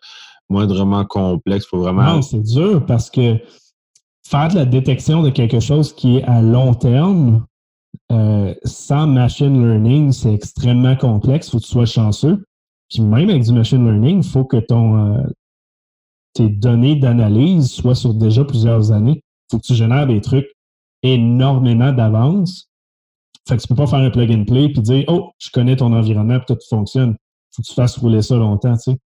moindrement 0.50 1.06
complexe. 1.06 1.66
Faut 1.66 1.80
vraiment. 1.80 2.16
Non, 2.16 2.22
c'est 2.22 2.42
dur 2.42 2.86
parce 2.86 3.10
que 3.10 3.40
faire 4.28 4.50
de 4.50 4.56
la 4.56 4.66
détection 4.66 5.24
de 5.24 5.30
quelque 5.30 5.60
chose 5.60 5.94
qui 5.94 6.18
est 6.18 6.24
à 6.24 6.42
long 6.42 6.74
terme, 6.74 7.46
euh, 8.12 8.54
sans 8.64 9.08
machine 9.08 9.62
learning, 9.62 10.12
c'est 10.12 10.34
extrêmement 10.34 10.96
complexe. 10.96 11.48
Il 11.48 11.52
faut 11.52 11.58
que 11.60 11.64
tu 11.64 11.72
sois 11.72 11.86
chanceux. 11.86 12.46
Puis 12.90 13.02
même 13.02 13.30
avec 13.30 13.44
du 13.44 13.52
machine 13.52 13.84
learning, 13.84 14.24
il 14.24 14.30
faut 14.30 14.46
que 14.46 14.58
ton, 14.58 15.16
euh, 15.16 15.24
tes 16.34 16.50
données 16.50 16.96
d'analyse 16.96 17.70
soient 17.70 17.96
sur 17.96 18.14
déjà 18.14 18.46
plusieurs 18.46 18.92
années. 18.92 19.22
Il 19.24 19.48
faut 19.52 19.60
que 19.60 19.66
tu 19.66 19.76
génères 19.76 20.08
des 20.08 20.22
trucs 20.22 20.48
énormément 21.04 21.92
d'avance. 21.92 22.70
Fait 23.48 23.58
que 23.58 23.62
tu 23.62 23.68
peux 23.68 23.76
pas 23.76 23.88
faire 23.88 24.00
un 24.00 24.10
plug 24.10 24.32
and 24.32 24.46
play 24.46 24.70
puis 24.70 24.82
dire 24.82 25.06
Oh, 25.08 25.32
je 25.40 25.50
connais 25.52 25.76
ton 25.76 25.94
environnement, 25.94 26.40
puis 26.40 26.56
tout 26.56 26.62
fonctionne. 26.70 27.16
Faut 27.56 27.62
que 27.62 27.68
tu 27.68 27.74
fasses 27.74 27.98
rouler 27.98 28.22
ça 28.22 28.36
longtemps, 28.36 28.76
tu 28.76 28.92
sais. 28.92 28.98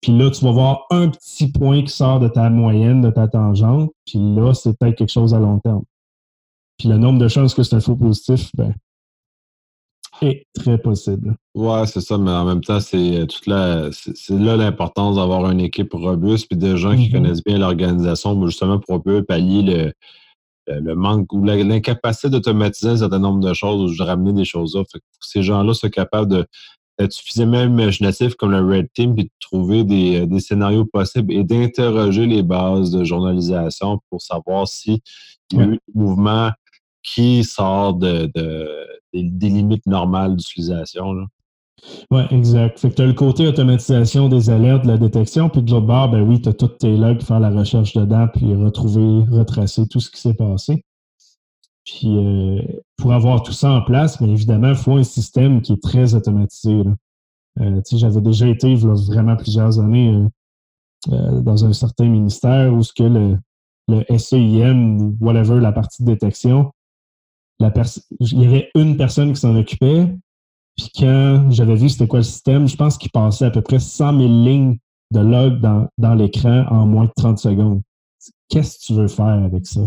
Puis 0.00 0.16
là, 0.16 0.30
tu 0.30 0.44
vas 0.44 0.52
voir 0.52 0.86
un 0.90 1.08
petit 1.08 1.50
point 1.50 1.82
qui 1.82 1.92
sort 1.92 2.20
de 2.20 2.28
ta 2.28 2.50
moyenne, 2.50 3.00
de 3.00 3.10
ta 3.10 3.26
tangente. 3.26 3.90
Puis 4.06 4.18
là, 4.18 4.54
c'est 4.54 4.78
peut-être 4.78 4.96
quelque 4.96 5.12
chose 5.12 5.34
à 5.34 5.38
long 5.38 5.58
terme. 5.58 5.82
Puis 6.78 6.88
le 6.88 6.98
nombre 6.98 7.18
de 7.18 7.28
chances 7.28 7.54
que 7.54 7.62
c'est 7.64 7.76
un 7.76 7.80
faux 7.80 7.96
positif, 7.96 8.50
ben, 8.54 8.72
est 10.22 10.46
très 10.54 10.78
possible. 10.78 11.36
Ouais, 11.54 11.86
c'est 11.86 12.00
ça, 12.00 12.18
mais 12.18 12.30
en 12.30 12.44
même 12.44 12.60
temps, 12.60 12.80
c'est 12.80 13.26
toute 13.28 13.46
la, 13.46 13.90
c'est 13.92 14.38
là 14.38 14.56
l'importance 14.56 15.16
d'avoir 15.16 15.50
une 15.50 15.60
équipe 15.60 15.92
robuste 15.92 16.46
puis 16.48 16.58
des 16.58 16.76
gens 16.76 16.96
qui 16.96 17.08
mm-hmm. 17.08 17.12
connaissent 17.12 17.44
bien 17.44 17.58
l'organisation, 17.58 18.40
justement 18.46 18.78
pour 18.78 18.96
un 18.96 19.00
peu 19.00 19.22
pallier 19.22 19.62
le, 19.62 19.92
le 20.80 20.94
manque 20.94 21.32
ou 21.32 21.44
l'incapacité 21.44 22.30
d'automatiser 22.30 22.90
un 22.90 22.96
certain 22.96 23.18
nombre 23.18 23.40
de 23.40 23.54
choses 23.54 23.92
ou 23.92 23.96
de 23.96 24.02
ramener 24.02 24.32
des 24.32 24.44
choses 24.44 24.76
là. 24.76 24.82
Fait 24.90 24.98
que 24.98 25.04
ces 25.20 25.42
gens-là 25.42 25.74
sont 25.74 25.88
capables 25.88 26.28
de 26.28 26.46
suffisamment 27.08 27.62
imaginatif 27.62 28.34
comme 28.34 28.52
le 28.52 28.64
Red 28.64 28.88
Team 28.92 29.14
puis 29.14 29.24
de 29.24 29.30
trouver 29.40 29.84
des, 29.84 30.20
euh, 30.20 30.26
des 30.26 30.40
scénarios 30.40 30.84
possibles 30.84 31.32
et 31.32 31.44
d'interroger 31.44 32.26
les 32.26 32.42
bases 32.42 32.90
de 32.90 33.04
journalisation 33.04 34.00
pour 34.10 34.20
savoir 34.20 34.66
si 34.66 35.02
il 35.52 35.58
y 35.58 35.62
a 35.62 35.64
eu 35.64 35.74
un 35.74 35.78
mouvement 35.94 36.50
qui 37.02 37.44
sort 37.44 37.94
de, 37.94 38.30
des, 39.12 39.48
limites 39.48 39.86
normales 39.86 40.36
d'utilisation. 40.36 41.26
Oui, 42.10 42.22
exact. 42.30 42.78
Fait 42.78 42.90
que 42.90 42.96
tu 42.96 43.02
as 43.02 43.06
le 43.06 43.14
côté 43.14 43.46
automatisation 43.46 44.28
des 44.28 44.50
alertes, 44.50 44.82
de 44.82 44.88
la 44.88 44.98
détection, 44.98 45.48
puis 45.48 45.62
de 45.62 45.70
l'autre 45.70 45.86
bord, 45.86 46.10
ben 46.10 46.22
oui, 46.22 46.42
tu 46.42 46.48
as 46.48 46.52
tous 46.52 46.68
tes 46.68 46.96
logs, 46.96 47.22
faire 47.22 47.40
la 47.40 47.50
recherche 47.50 47.94
dedans, 47.94 48.26
puis 48.34 48.54
retrouver, 48.54 49.24
retracer 49.30 49.86
tout 49.86 50.00
ce 50.00 50.10
qui 50.10 50.20
s'est 50.20 50.34
passé. 50.34 50.84
Puis 51.88 52.18
euh, 52.18 52.60
pour 52.96 53.12
avoir 53.12 53.42
tout 53.42 53.52
ça 53.52 53.70
en 53.70 53.82
place, 53.82 54.18
bien 54.18 54.30
évidemment, 54.30 54.68
il 54.68 54.76
faut 54.76 54.96
un 54.96 55.04
système 55.04 55.62
qui 55.62 55.72
est 55.72 55.82
très 55.82 56.14
automatisé. 56.14 56.82
Euh, 57.60 57.80
j'avais 57.90 58.20
déjà 58.20 58.46
été, 58.46 58.74
vraiment 58.74 59.36
plusieurs 59.36 59.80
années, 59.80 60.22
dans 61.06 61.64
un 61.64 61.72
certain 61.72 62.06
ministère 62.06 62.74
où 62.74 62.82
ce 62.82 62.92
que 62.92 63.04
le, 63.04 63.38
SEIM 64.18 64.98
ou 65.00 65.16
whatever, 65.20 65.60
la 65.60 65.72
partie 65.72 66.02
de 66.02 66.12
détection, 66.12 66.72
il 67.60 68.42
y 68.42 68.46
avait 68.46 68.70
une 68.74 68.96
personne 68.96 69.32
qui 69.32 69.40
s'en 69.40 69.56
occupait. 69.56 70.14
Puis 70.76 70.90
quand 70.94 71.50
j'avais 71.50 71.74
vu 71.74 71.88
c'était 71.88 72.06
quoi 72.06 72.18
le 72.18 72.24
système, 72.24 72.68
je 72.68 72.76
pense 72.76 72.98
qu'il 72.98 73.10
passait 73.10 73.46
à 73.46 73.50
peu 73.50 73.62
près 73.62 73.78
100 73.78 74.18
000 74.18 74.28
lignes 74.28 74.78
de 75.10 75.20
log 75.20 75.60
dans 75.60 76.14
l'écran 76.14 76.66
en 76.70 76.86
moins 76.86 77.06
de 77.06 77.12
30 77.16 77.38
secondes. 77.38 77.80
Qu'est-ce 78.48 78.78
que 78.78 78.84
tu 78.84 78.94
veux 78.94 79.08
faire 79.08 79.26
avec 79.26 79.66
ça? 79.66 79.80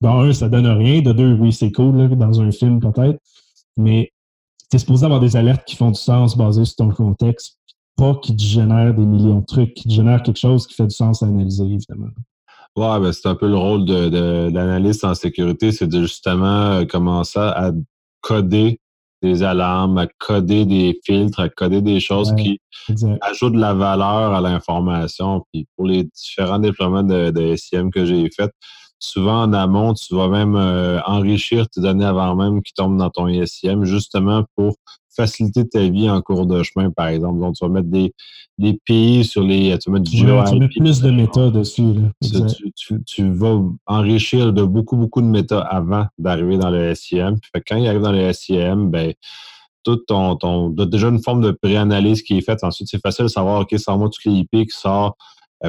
Dans 0.00 0.20
un, 0.20 0.32
ça 0.32 0.48
donne 0.48 0.66
rien. 0.66 1.02
De 1.02 1.12
deux, 1.12 1.34
oui, 1.34 1.52
c'est 1.52 1.72
cool, 1.72 2.08
dans 2.16 2.40
un 2.40 2.50
film 2.50 2.80
peut-être. 2.80 3.18
Mais 3.76 4.12
tu 4.70 4.76
es 4.76 4.78
supposé 4.78 5.04
avoir 5.04 5.20
des 5.20 5.36
alertes 5.36 5.64
qui 5.66 5.76
font 5.76 5.90
du 5.90 6.00
sens 6.00 6.36
basées 6.36 6.64
sur 6.64 6.76
ton 6.76 6.90
contexte, 6.90 7.58
pas 7.96 8.14
qui 8.16 8.36
te 8.36 8.42
génèrent 8.42 8.94
des 8.94 9.04
millions 9.04 9.40
de 9.40 9.46
trucs, 9.46 9.74
qui 9.74 9.88
te 9.88 9.92
génèrent 9.92 10.22
quelque 10.22 10.38
chose 10.38 10.66
qui 10.66 10.74
fait 10.74 10.86
du 10.86 10.94
sens 10.94 11.22
à 11.22 11.26
analyser, 11.26 11.64
évidemment. 11.64 12.08
Ouais, 12.76 12.98
ben 12.98 13.12
c'est 13.12 13.28
un 13.28 13.36
peu 13.36 13.46
le 13.46 13.56
rôle 13.56 13.84
de, 13.84 14.50
l'analyste 14.52 15.04
en 15.04 15.14
sécurité, 15.14 15.70
c'est 15.70 15.86
de 15.86 16.02
justement 16.02 16.72
euh, 16.72 16.84
commencer 16.84 17.38
à 17.38 17.70
coder 18.20 18.80
des 19.22 19.44
alarmes, 19.44 19.96
à 19.96 20.06
coder 20.18 20.66
des 20.66 20.98
filtres, 21.04 21.38
à 21.38 21.48
coder 21.48 21.82
des 21.82 22.00
choses 22.00 22.34
qui 22.34 22.60
ajoutent 23.20 23.54
de 23.54 23.60
la 23.60 23.74
valeur 23.74 24.34
à 24.34 24.40
l'information. 24.40 25.44
Puis 25.52 25.66
pour 25.76 25.86
les 25.86 26.04
différents 26.04 26.58
déploiements 26.58 27.04
de, 27.04 27.30
de 27.30 27.54
SIM 27.56 27.90
que 27.90 28.04
j'ai 28.04 28.28
fait, 28.28 28.50
souvent 29.04 29.42
en 29.42 29.52
amont, 29.52 29.94
tu 29.94 30.14
vas 30.14 30.28
même 30.28 30.56
euh, 30.56 31.00
enrichir 31.06 31.68
tes 31.68 31.80
données 31.80 32.04
avant 32.04 32.34
même 32.34 32.62
qu'ils 32.62 32.74
tombent 32.74 32.96
dans 32.96 33.10
ton 33.10 33.28
ISIM, 33.28 33.84
justement 33.84 34.44
pour 34.56 34.76
faciliter 35.14 35.66
ta 35.68 35.80
vie 35.88 36.10
en 36.10 36.20
cours 36.20 36.46
de 36.46 36.62
chemin, 36.62 36.90
par 36.90 37.08
exemple. 37.08 37.40
Donc, 37.40 37.54
tu 37.54 37.64
vas 37.64 37.70
mettre 37.70 37.88
des, 37.88 38.12
des 38.58 38.78
pays 38.84 39.24
sur 39.24 39.42
les. 39.42 39.78
Tu 39.78 39.90
vas 39.90 39.98
mettre 39.98 40.10
du 40.10 40.18
Tu 40.18 40.80
plus 40.80 41.00
de 41.00 41.10
méta 41.10 41.50
dessus. 41.50 41.94
Tu, 43.06 43.30
vas 43.30 43.60
enrichir 43.86 44.52
de 44.52 44.62
beaucoup, 44.64 44.96
beaucoup 44.96 45.20
de 45.20 45.26
méta 45.26 45.60
avant 45.60 46.06
d'arriver 46.18 46.58
dans 46.58 46.70
le 46.70 46.94
SIM. 46.94 47.36
Puis, 47.40 47.62
quand 47.66 47.76
il 47.76 47.86
arrive 47.86 48.02
dans 48.02 48.12
le 48.12 48.32
SIM, 48.32 48.90
ben, 48.90 49.12
tout 49.84 49.96
ton, 49.96 50.36
ton 50.36 50.70
déjà 50.70 51.08
une 51.08 51.22
forme 51.22 51.42
de 51.42 51.50
préanalyse 51.50 52.22
qui 52.22 52.38
est 52.38 52.40
faite. 52.40 52.64
Ensuite, 52.64 52.88
c'est 52.90 53.00
facile 53.00 53.26
de 53.26 53.30
savoir, 53.30 53.60
OK, 53.60 53.74
sans 53.78 53.98
moi 53.98 54.08
toutes 54.08 54.24
les 54.24 54.40
IP 54.40 54.50
qui 54.50 54.66
sortent 54.70 55.16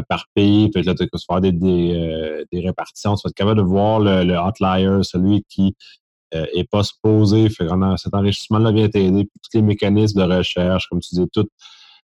par 0.04 0.26
pays. 0.34 0.70
Que 0.72 0.80
là, 0.80 0.94
tu 0.96 1.08
vas 1.12 1.20
faire 1.28 1.42
des, 1.42 1.52
des, 1.52 1.94
euh, 1.94 2.44
des, 2.52 2.60
répartitions. 2.62 3.16
Tu 3.16 3.22
vas 3.24 3.30
être 3.30 3.36
capable 3.36 3.60
de 3.60 3.66
voir 3.66 4.00
le, 4.00 4.24
le 4.24 4.40
outlier, 4.40 5.00
celui 5.04 5.44
qui 5.50 5.76
euh, 6.34 6.46
est 6.54 6.70
pas 6.70 6.84
supposé. 6.84 7.50
Fait 7.50 7.68
cet 7.98 8.14
enrichissement-là 8.14 8.72
vient 8.72 8.90
t'aider. 8.90 9.26
Tous 9.26 9.58
les 9.58 9.62
mécanismes 9.62 10.26
de 10.26 10.34
recherche, 10.38 10.88
comme 10.90 11.00
tu 11.00 11.16
dis, 11.16 11.26
tout, 11.32 11.48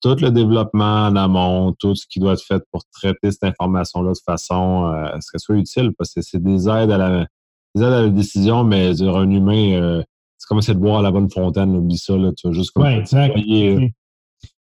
tout 0.00 0.16
le 0.20 0.30
développement 0.30 1.06
en 1.06 1.16
amont, 1.16 1.72
tout 1.78 1.94
ce 1.94 2.06
qui 2.08 2.20
doit 2.20 2.34
être 2.34 2.44
fait 2.44 2.62
pour 2.70 2.82
traiter 2.92 3.30
cette 3.30 3.44
information-là 3.44 4.12
de 4.12 4.18
façon 4.24 4.86
à 4.86 5.20
ce 5.20 5.30
qu'elle 5.30 5.40
soit 5.40 5.56
utile, 5.56 5.92
parce 5.96 6.14
que 6.14 6.22
c'est 6.22 6.42
des 6.42 6.68
aides 6.68 6.90
à 6.90 6.98
la 6.98 7.26
des 7.74 7.82
aides 7.82 7.92
à 7.92 8.02
la 8.02 8.08
décision, 8.08 8.64
mais 8.64 9.02
un 9.02 9.30
humain, 9.30 10.02
c'est 10.38 10.46
comme 10.46 10.58
essayer 10.58 10.74
de 10.74 10.80
boire 10.80 11.00
à 11.00 11.02
la 11.02 11.10
bonne 11.10 11.30
fontaine, 11.30 11.76
oublie 11.76 11.98
ça, 11.98 12.16
là, 12.16 12.30
tu 12.36 12.46
vas 12.46 12.52
juste 12.52 12.70
comme 12.70 12.84
ouais, 12.84 12.98
exact 12.98 13.36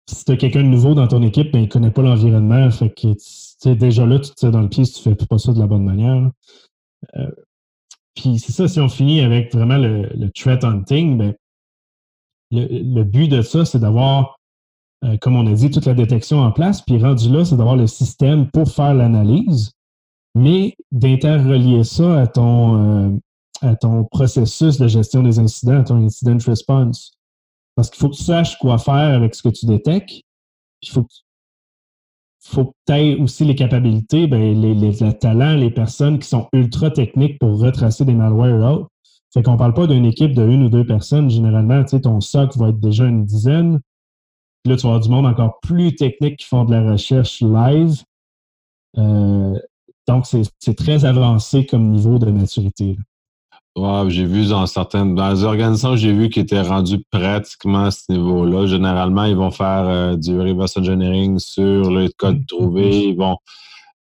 si 0.08 0.26
tu 0.26 0.32
as 0.32 0.38
quelqu'un 0.38 0.64
de 0.64 0.68
nouveau 0.68 0.94
dans 0.94 1.08
ton 1.08 1.22
équipe, 1.24 1.52
ben, 1.52 1.60
il 1.60 1.66
ne 1.66 1.70
connaît 1.70 1.92
pas 1.92 2.02
l'environnement. 2.02 2.70
Fait 2.72 2.90
que 2.90 3.74
déjà 3.74 4.06
là, 4.06 4.20
tu 4.20 4.30
te 4.32 4.36
tires 4.36 4.52
dans 4.52 4.62
le 4.62 4.70
pied 4.70 4.86
si 4.86 5.02
tu 5.02 5.10
ne 5.10 5.16
fais 5.16 5.26
pas 5.26 5.38
ça 5.38 5.54
de 5.54 5.60
la 5.60 5.68
bonne 5.68 5.84
manière. 5.84 6.30
Euh, 7.16 7.32
puis 8.16 8.40
c'est 8.40 8.52
ça, 8.52 8.68
si 8.68 8.80
on 8.80 8.90
finit 8.90 9.22
avec 9.22 9.54
vraiment 9.54 9.78
le, 9.78 10.30
threat 10.30 10.64
hunting, 10.64 11.18
ben, 11.18 11.36
le, 12.52 13.04
but 13.04 13.28
de 13.28 13.42
ça, 13.42 13.66
c'est 13.66 13.80
d'avoir, 13.80 14.40
euh, 15.04 15.18
comme 15.18 15.36
on 15.36 15.48
a 15.48 15.54
dit, 15.54 15.70
toute 15.70 15.86
la 15.86 15.94
détection 15.94 16.40
en 16.40 16.52
place. 16.52 16.82
Puis 16.82 16.98
rendu 16.98 17.30
là, 17.30 17.44
c'est 17.44 17.58
d'avoir 17.58 17.76
le 17.76 17.88
système 17.88 18.50
pour 18.52 18.72
faire 18.72 18.94
l'analyse, 18.94 19.72
mais 20.36 20.76
d'interrelier 20.92 21.84
ça 21.84 22.22
à 22.22 22.28
ton, 22.28 23.10
euh, 23.10 23.18
à 23.62 23.76
ton 23.76 24.04
processus 24.06 24.78
de 24.78 24.88
gestion 24.88 25.24
des 25.24 25.40
incidents, 25.40 25.80
à 25.80 25.84
ton 25.84 26.06
incident 26.06 26.38
response. 26.46 27.15
Parce 27.76 27.90
qu'il 27.90 28.00
faut 28.00 28.10
que 28.10 28.16
tu 28.16 28.24
saches 28.24 28.58
quoi 28.58 28.78
faire 28.78 28.94
avec 28.94 29.36
ce 29.36 29.44
que 29.44 29.50
tu 29.50 29.66
détectes. 29.66 30.22
Il 30.82 30.90
faut 30.90 31.04
que 31.04 31.14
faut 32.40 32.76
tu 32.86 32.94
aies 32.94 33.16
aussi 33.16 33.44
les 33.44 33.56
capacités, 33.56 34.28
ben, 34.28 34.62
les, 34.62 34.76
les, 34.76 35.18
talents, 35.18 35.56
les 35.56 35.72
personnes 35.72 36.20
qui 36.20 36.28
sont 36.28 36.48
ultra 36.54 36.92
techniques 36.92 37.40
pour 37.40 37.60
retracer 37.60 38.06
des 38.06 38.14
malwares 38.14 38.72
out. 38.72 38.88
Fait 39.34 39.44
qu'on 39.44 39.58
parle 39.58 39.74
pas 39.74 39.88
d'une 39.88 40.06
équipe 40.06 40.34
de 40.34 40.48
une 40.48 40.64
ou 40.64 40.70
deux 40.70 40.86
personnes. 40.86 41.30
Généralement, 41.30 41.84
tu 41.84 41.90
sais, 41.90 42.02
ton 42.02 42.22
SOC 42.22 42.56
va 42.58 42.70
être 42.70 42.80
déjà 42.80 43.06
une 43.06 43.26
dizaine. 43.26 43.82
Là, 44.66 44.78
tu 44.78 44.84
vas 44.84 44.94
avoir 44.94 45.00
du 45.02 45.10
monde 45.10 45.26
encore 45.26 45.60
plus 45.60 45.96
technique 45.96 46.38
qui 46.38 46.46
font 46.46 46.66
de 46.66 46.72
la 46.72 46.92
recherche 46.92 47.42
live. 47.42 48.04
Euh, 48.98 49.60
donc, 50.08 50.26
c'est 50.26 50.76
très 50.76 51.04
avancé 51.04 51.66
comme 51.66 51.90
niveau 51.90 52.20
de 52.20 52.32
maturité. 52.32 52.98
Ouais, 53.76 54.10
j'ai 54.10 54.26
vu 54.26 54.48
dans 54.48 54.66
certaines 54.68 55.16
dans 55.16 55.32
les 55.32 55.44
organisations, 55.44 55.98
j'ai 55.98 56.14
vu 56.14 56.30
qui 56.30 56.40
étaient 56.40 56.62
rendus 56.62 57.04
pratiquement 57.12 57.86
à 57.86 57.92
ce 57.92 58.10
niveau-là. 58.10 58.68
Généralement, 58.68 59.26
ils 59.26 59.36
vont 59.36 59.52
faire 59.52 59.86
euh, 59.88 60.16
du 60.16 60.40
reverse 60.40 60.78
engineering 60.78 61.40
sur 61.40 61.92
le 61.92 62.08
code 62.18 62.38
mm-hmm. 62.38 62.46
trouvé. 62.46 63.08
Ils 63.10 63.18
vont 63.18 63.38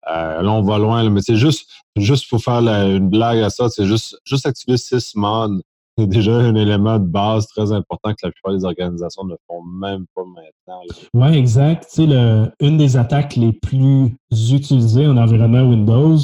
euh, 0.07 0.41
là, 0.41 0.51
on 0.51 0.61
va 0.61 0.77
loin, 0.77 1.09
mais 1.09 1.21
c'est 1.21 1.35
juste, 1.35 1.69
juste 1.95 2.29
pour 2.29 2.41
faire 2.41 2.59
une 2.59 3.09
blague 3.09 3.39
à 3.39 3.49
ça, 3.49 3.69
c'est 3.69 3.85
juste, 3.85 4.17
juste 4.23 4.45
activer 4.45 4.77
sysmon. 4.77 5.59
C'est 5.97 6.07
déjà 6.07 6.33
un 6.33 6.55
élément 6.55 6.99
de 6.99 7.05
base 7.05 7.47
très 7.47 7.71
important 7.71 8.11
que 8.11 8.17
la 8.23 8.31
plupart 8.31 8.53
des 8.53 8.65
organisations 8.65 9.23
ne 9.23 9.35
font 9.47 9.63
même 9.63 10.05
pas 10.13 10.23
maintenant. 10.25 10.81
Oui, 11.13 11.37
exact. 11.37 11.87
Tu 11.89 12.07
sais, 12.07 12.51
une 12.59 12.77
des 12.77 12.97
attaques 12.97 13.37
les 13.37 13.53
plus 13.53 14.13
utilisées 14.51 15.07
en 15.07 15.15
environnement 15.15 15.61
Windows, 15.61 16.17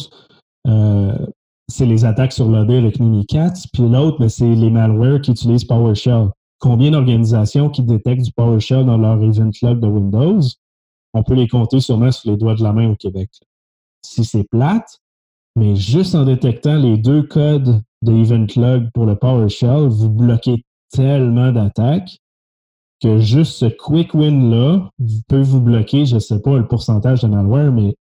euh, 0.67 1.15
c'est 1.67 1.85
les 1.85 2.05
attaques 2.05 2.33
sur 2.33 2.49
l'OD 2.49 2.71
avec 2.71 2.99
Mimikatz, 2.99 3.67
puis 3.67 3.87
l'autre, 3.87 4.27
c'est 4.27 4.55
les 4.55 4.69
malwares 4.69 5.21
qui 5.21 5.31
utilisent 5.31 5.65
PowerShell. 5.65 6.29
Combien 6.59 6.91
d'organisations 6.91 7.69
qui 7.69 7.81
détectent 7.81 8.25
du 8.25 8.31
PowerShell 8.33 8.85
dans 8.85 8.97
leur 8.97 9.21
event 9.23 9.51
log 9.61 9.79
de 9.79 9.87
Windows? 9.87 10.41
On 11.13 11.23
peut 11.23 11.33
les 11.33 11.47
compter 11.47 11.79
sûrement 11.79 12.11
sur 12.11 12.29
les 12.29 12.37
doigts 12.37 12.55
de 12.55 12.63
la 12.63 12.73
main 12.73 12.89
au 12.91 12.95
Québec. 12.95 13.29
Si 14.03 14.23
c'est 14.25 14.47
plate, 14.49 14.99
mais 15.55 15.75
juste 15.75 16.15
en 16.15 16.25
détectant 16.25 16.77
les 16.77 16.97
deux 16.97 17.23
codes 17.23 17.81
de 18.01 18.13
event 18.13 18.47
log 18.55 18.89
pour 18.93 19.05
le 19.05 19.15
PowerShell, 19.15 19.87
vous 19.87 20.09
bloquez 20.09 20.63
tellement 20.91 21.51
d'attaques 21.51 22.19
que 23.01 23.17
juste 23.17 23.53
ce 23.53 23.65
quick 23.65 24.13
win-là 24.13 24.89
peut 25.27 25.41
vous 25.41 25.61
bloquer, 25.61 26.05
je 26.05 26.15
ne 26.15 26.19
sais 26.19 26.39
pas 26.39 26.57
le 26.57 26.67
pourcentage 26.67 27.21
de 27.21 27.27
malware, 27.27 27.71
mais 27.71 27.95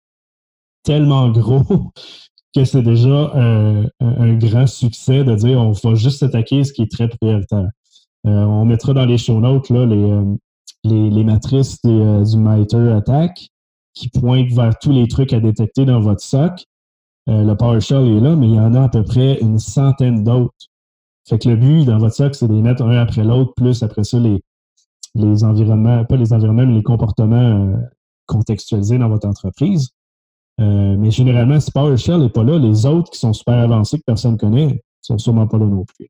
tellement 0.83 1.29
gros 1.29 1.91
que 2.55 2.65
c'est 2.65 2.81
déjà 2.81 3.31
euh, 3.35 3.87
un, 3.99 4.33
grand 4.35 4.67
succès 4.67 5.23
de 5.23 5.35
dire 5.35 5.59
on 5.59 5.71
va 5.71 5.95
juste 5.95 6.23
attaquer 6.23 6.63
ce 6.63 6.73
qui 6.73 6.83
est 6.83 6.91
très 6.91 7.07
prioritaire. 7.07 7.69
Euh, 8.25 8.43
on 8.43 8.65
mettra 8.65 8.93
dans 8.93 9.05
les 9.05 9.17
show 9.17 9.39
notes 9.39 9.69
là, 9.69 9.85
les, 9.85 9.95
euh, 9.95 10.35
les, 10.83 11.23
matrices 11.23 11.81
du 11.83 12.37
MITRE 12.37 12.95
Attack 12.95 13.49
qui 13.93 14.09
pointent 14.09 14.51
vers 14.51 14.77
tous 14.79 14.91
les 14.91 15.07
trucs 15.07 15.33
à 15.33 15.39
détecter 15.39 15.85
dans 15.85 15.99
votre 15.99 16.21
SOC. 16.21 16.65
le 17.27 17.53
PowerShell 17.53 18.07
est 18.07 18.19
là, 18.19 18.35
mais 18.35 18.47
il 18.47 18.55
y 18.55 18.59
en 18.59 18.73
a 18.73 18.83
à 18.83 18.89
peu 18.89 19.03
près 19.03 19.39
une 19.41 19.59
centaine 19.59 20.23
d'autres. 20.23 20.53
Fait 21.27 21.37
que 21.37 21.49
le 21.49 21.55
but 21.55 21.85
dans 21.85 21.97
votre 21.97 22.15
SOC, 22.15 22.35
c'est 22.35 22.47
de 22.47 22.53
les 22.53 22.61
mettre 22.61 22.83
un 22.83 22.97
après 22.97 23.23
l'autre, 23.23 23.53
plus 23.55 23.83
après 23.83 24.03
ça, 24.03 24.19
les, 24.19 24.41
les 25.15 25.43
environnements, 25.43 26.03
pas 26.05 26.15
les 26.15 26.33
environnements, 26.33 26.65
mais 26.65 26.75
les 26.75 26.83
comportements 26.83 27.73
contextualisés 28.25 28.97
dans 28.97 29.09
votre 29.09 29.27
entreprise. 29.27 29.89
Euh, 30.59 30.95
mais 30.97 31.11
généralement, 31.11 31.59
si 31.59 31.71
PowerShell 31.71 32.19
n'est 32.19 32.29
pas 32.29 32.43
là, 32.43 32.57
les 32.57 32.85
autres 32.85 33.11
qui 33.11 33.19
sont 33.19 33.33
super 33.33 33.55
avancés 33.55 33.97
que 33.97 34.03
personne 34.05 34.33
ne 34.33 34.37
connaît 34.37 34.81
sont 35.01 35.17
sûrement 35.17 35.47
pas 35.47 35.57
là 35.57 35.65
non 35.65 35.85
plus. 35.85 36.07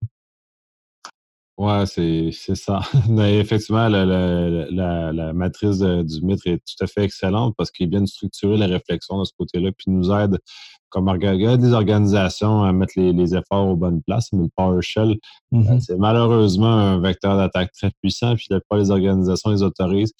Ouais, 1.58 1.86
c'est, 1.86 2.32
ça. 2.56 2.80
Mais 3.10 3.38
effectivement, 3.38 3.90
la, 3.90 5.34
matrice 5.34 5.80
du 5.80 6.22
MITRE 6.22 6.48
est 6.48 6.58
tout 6.58 6.84
à 6.84 6.88
fait 6.88 7.04
excellente 7.04 7.54
parce 7.58 7.70
qu'il 7.70 7.90
vient 7.90 8.02
de 8.02 8.08
structurer 8.08 8.58
la 8.58 8.68
réflexion 8.68 9.20
de 9.20 9.26
ce 9.26 9.34
côté-là, 9.38 9.72
puis 9.78 9.92
nous 9.92 10.10
aide 10.12 10.40
comme 10.88 11.16
des 11.18 11.74
organisations 11.74 12.64
à 12.64 12.72
mettre 12.72 12.94
les, 12.96 13.36
efforts 13.36 13.68
aux 13.68 13.76
bonnes 13.76 14.02
places. 14.02 14.32
Mais 14.32 14.44
le 14.44 14.50
PowerShell, 14.56 15.18
mm-hmm. 15.52 15.70
euh, 15.70 15.80
c'est 15.82 15.98
malheureusement 15.98 16.74
un 16.74 17.00
vecteur 17.00 17.36
d'attaque 17.36 17.72
très 17.74 17.92
puissant, 18.02 18.36
puis 18.36 18.48
pas 18.70 18.78
les 18.78 18.90
organisations 18.90 19.52
les 19.52 19.62
autorisent. 19.62 20.14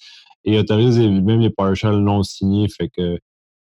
Et 0.44 0.58
autorisent 0.58 0.98
même 0.98 1.40
les 1.40 1.50
PowerShell 1.50 1.96
non 1.96 2.22
signés. 2.22 2.68
Fait 2.68 2.88
que 2.88 3.18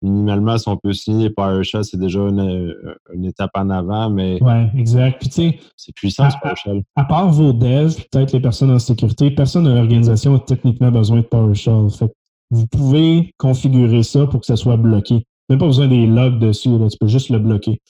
minimalement, 0.02 0.58
si 0.58 0.68
on 0.68 0.76
peut 0.76 0.92
signer 0.92 1.30
PowerShell, 1.30 1.84
c'est 1.84 1.98
déjà 1.98 2.20
une, 2.20 3.24
étape 3.24 3.50
en 3.54 3.70
avant, 3.70 4.10
mais. 4.10 4.38
Oui, 4.40 4.80
exact. 4.80 5.20
Puis, 5.20 5.28
tu 5.28 5.34
sais. 5.34 5.58
C'est 5.76 5.94
puissant, 5.94 6.28
PowerShell. 6.42 6.82
À, 6.96 7.04
part 7.04 7.30
vos 7.30 7.52
devs, 7.52 7.96
peut-être 8.10 8.32
les 8.32 8.40
personnes 8.40 8.70
en 8.70 8.78
sécurité, 8.78 9.30
personne 9.30 9.64
dans 9.64 9.74
l'organisation 9.74 10.34
a 10.34 10.40
techniquement 10.40 10.90
besoin 10.90 11.18
de 11.18 11.22
PowerShell. 11.22 11.90
Fait 11.90 12.12
vous 12.50 12.66
pouvez 12.66 13.32
configurer 13.38 14.02
ça 14.02 14.26
pour 14.26 14.40
que 14.40 14.46
ça 14.46 14.56
soit 14.56 14.76
bloqué. 14.76 15.24
Même 15.48 15.58
pas 15.58 15.66
besoin 15.66 15.88
des 15.88 16.06
logs 16.06 16.38
dessus, 16.38 16.70
tu 16.90 16.96
peux 16.98 17.06
juste 17.06 17.30
le 17.30 17.38
bloquer. 17.38 17.80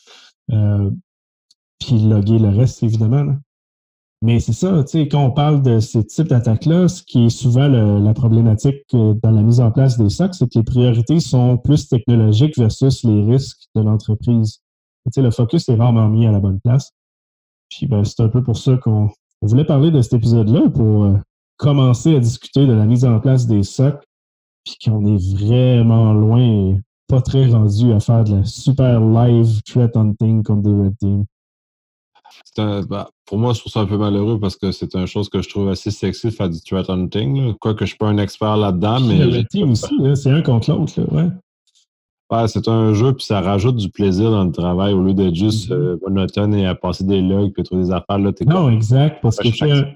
Euh, 0.53 0.91
puis 1.79 1.99
loguer 1.99 2.39
le 2.39 2.49
reste, 2.49 2.83
évidemment. 2.83 3.37
Mais 4.23 4.39
c'est 4.39 4.53
ça, 4.53 4.85
tu 4.85 4.91
sais, 4.91 5.09
quand 5.09 5.25
on 5.25 5.31
parle 5.31 5.63
de 5.63 5.81
ces 5.81 6.05
types 6.05 6.29
d'attaques-là, 6.29 6.89
ce 6.89 7.03
qui 7.03 7.27
est 7.27 7.31
souvent 7.31 7.69
la 7.69 8.13
problématique 8.13 8.85
euh, 8.93 9.15
dans 9.23 9.31
la 9.31 9.43
mise 9.43 9.61
en 9.61 9.71
place 9.71 9.97
des 9.97 10.11
SOC, 10.11 10.35
c'est 10.35 10.47
que 10.47 10.59
les 10.59 10.65
priorités 10.65 11.21
sont 11.21 11.57
plus 11.57 11.89
technologiques 11.89 12.59
versus 12.59 13.03
les 13.03 13.23
risques 13.23 13.63
de 13.75 13.81
l'entreprise. 13.81 14.61
Tu 15.07 15.13
sais, 15.13 15.23
le 15.23 15.31
focus 15.31 15.71
est 15.71 15.75
rarement 15.75 16.09
mis 16.09 16.27
à 16.27 16.33
la 16.33 16.39
bonne 16.39 16.61
place. 16.61 16.93
Puis 17.71 17.87
ben, 17.87 18.05
c'est 18.05 18.21
un 18.21 18.29
peu 18.29 18.43
pour 18.43 18.59
ça 18.59 18.77
qu'on 18.77 19.09
voulait 19.41 19.65
parler 19.65 19.91
de 19.91 20.03
cet 20.03 20.13
épisode-là 20.13 20.69
pour 20.69 21.05
euh, 21.05 21.17
commencer 21.57 22.15
à 22.15 22.21
discuter 22.21 22.67
de 22.67 22.73
la 22.75 22.85
mise 22.85 23.07
en 23.07 23.21
place 23.21 23.47
des 23.47 23.63
SOC, 23.63 24.05
puis 24.65 24.77
qu'on 24.85 25.07
est 25.07 25.35
vraiment 25.35 26.13
loin 26.13 26.43
et 26.43 26.81
pas 27.09 27.23
très 27.23 27.47
rendu 27.47 27.93
à 27.93 28.01
faire 28.01 28.25
de 28.25 28.37
la 28.37 28.45
super 28.45 29.01
live 29.01 29.63
threat 29.63 29.97
hunting 29.97 30.43
comme 30.43 30.61
des 30.61 30.71
red 30.71 31.25
Bah, 32.57 33.09
pour 33.27 33.39
moi, 33.39 33.53
je 33.53 33.61
trouve 33.61 33.73
ça 33.73 33.81
un 33.81 33.87
peu 33.87 33.97
malheureux 33.97 34.39
parce 34.39 34.57
que 34.57 34.73
c'est 34.73 34.95
une 34.95 35.07
chose 35.07 35.29
que 35.29 35.41
je 35.41 35.49
trouve 35.49 35.69
assez 35.69 35.91
sexy 35.91 36.27
de 36.27 36.33
faire 36.33 36.49
du 36.49 36.61
threat 36.61 36.89
hunting. 36.91 37.55
Quoique 37.61 37.81
je 37.81 37.85
ne 37.85 37.89
suis 37.89 37.97
pas 37.97 38.09
un 38.09 38.19
expert 38.19 38.57
là-dedans, 38.57 39.01
mais. 39.01 39.19
Le 39.19 39.71
aussi, 39.71 39.95
c'est 40.15 40.31
un 40.31 40.43
contre 40.43 40.71
l'autre, 40.71 41.01
ouais. 41.13 41.29
Ouais, 42.31 42.47
c'est 42.47 42.69
un 42.69 42.95
jeu, 42.95 43.13
puis 43.13 43.25
ça 43.25 43.41
rajoute 43.41 43.77
du 43.77 43.89
plaisir 43.89 44.31
dans 44.31 44.45
le 44.45 44.53
travail 44.53 44.93
au 44.93 45.03
lieu 45.03 45.15
d'être 45.15 45.35
juste 45.35 45.69
mm-hmm. 45.71 45.75
euh, 45.75 45.99
monotone 46.07 46.55
et 46.55 46.65
à 46.65 46.77
passer 46.77 47.03
des 47.03 47.21
logs 47.21 47.53
puis 47.53 47.65
trouver 47.65 47.83
des 47.83 47.91
affaires. 47.91 48.19
Là, 48.19 48.31
non, 48.47 48.71
exact, 48.71 49.19
parce 49.21 49.37
que 49.39 49.49
un, 49.65 49.87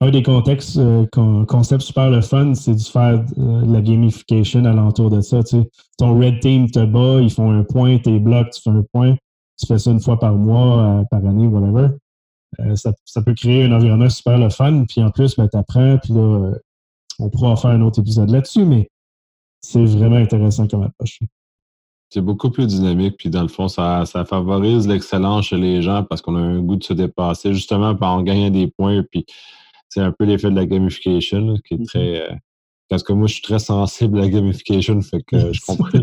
un, 0.00 0.10
des 0.10 0.22
contextes, 0.22 0.78
euh, 0.78 1.04
concept 1.46 1.82
super 1.82 2.08
le 2.08 2.22
fun, 2.22 2.54
c'est 2.54 2.74
de 2.74 2.80
faire 2.80 3.22
euh, 3.38 3.62
la 3.66 3.82
gamification 3.82 4.64
alentour 4.64 5.10
de 5.10 5.20
ça. 5.20 5.42
Tu 5.42 5.58
sais. 5.58 5.68
Ton 5.98 6.18
red 6.18 6.40
team 6.40 6.70
te 6.70 6.82
bat, 6.82 7.20
ils 7.20 7.30
font 7.30 7.50
un 7.50 7.62
point, 7.62 7.98
tes 7.98 8.18
blocs, 8.20 8.52
tu 8.52 8.62
fais 8.62 8.70
un 8.70 8.84
point 8.90 9.16
tu 9.58 9.66
fais 9.66 9.78
ça 9.78 9.90
une 9.90 10.00
fois 10.00 10.18
par 10.18 10.34
mois, 10.34 11.00
euh, 11.00 11.04
par 11.10 11.24
année, 11.24 11.46
whatever. 11.46 11.88
Euh, 12.60 12.76
ça, 12.76 12.92
ça, 13.04 13.22
peut 13.22 13.34
créer 13.34 13.64
un 13.64 13.72
environnement 13.72 14.08
super 14.08 14.38
le 14.38 14.50
fun. 14.50 14.84
Puis 14.88 15.02
en 15.02 15.10
plus, 15.10 15.36
ben, 15.36 15.48
tu 15.48 15.56
apprends, 15.56 15.98
puis 15.98 16.12
là, 16.12 16.20
euh, 16.20 16.54
on 17.18 17.30
pourra 17.30 17.48
en 17.48 17.56
faire 17.56 17.70
un 17.70 17.82
autre 17.82 18.00
épisode 18.00 18.30
là-dessus, 18.30 18.64
mais 18.64 18.90
c'est 19.60 19.84
vraiment 19.84 20.16
intéressant 20.16 20.66
comme 20.66 20.84
approche. 20.84 21.20
C'est 22.10 22.20
beaucoup 22.20 22.50
plus 22.50 22.66
dynamique, 22.66 23.16
puis 23.18 23.30
dans 23.30 23.42
le 23.42 23.48
fond, 23.48 23.68
ça, 23.68 24.06
ça 24.06 24.24
favorise 24.24 24.86
l'excellence 24.86 25.46
chez 25.46 25.56
les 25.56 25.82
gens 25.82 26.04
parce 26.04 26.22
qu'on 26.22 26.36
a 26.36 26.40
un 26.40 26.60
goût 26.60 26.76
de 26.76 26.84
se 26.84 26.92
dépasser 26.92 27.52
justement 27.52 27.96
en 28.00 28.22
gagnant 28.22 28.50
des 28.50 28.68
points. 28.68 29.02
Puis 29.10 29.26
c'est 29.88 30.00
un 30.00 30.12
peu 30.12 30.24
l'effet 30.24 30.50
de 30.50 30.56
la 30.56 30.66
gamification 30.66 31.56
qui 31.66 31.74
est 31.74 31.78
mm-hmm. 31.78 31.86
très. 31.86 32.40
parce 32.88 33.02
que 33.02 33.12
moi, 33.12 33.26
je 33.26 33.34
suis 33.34 33.42
très 33.42 33.58
sensible 33.58 34.18
à 34.18 34.22
la 34.22 34.28
gamification, 34.28 35.00
fait 35.02 35.22
que 35.22 35.52
je 35.52 35.60
comprends. 35.66 35.98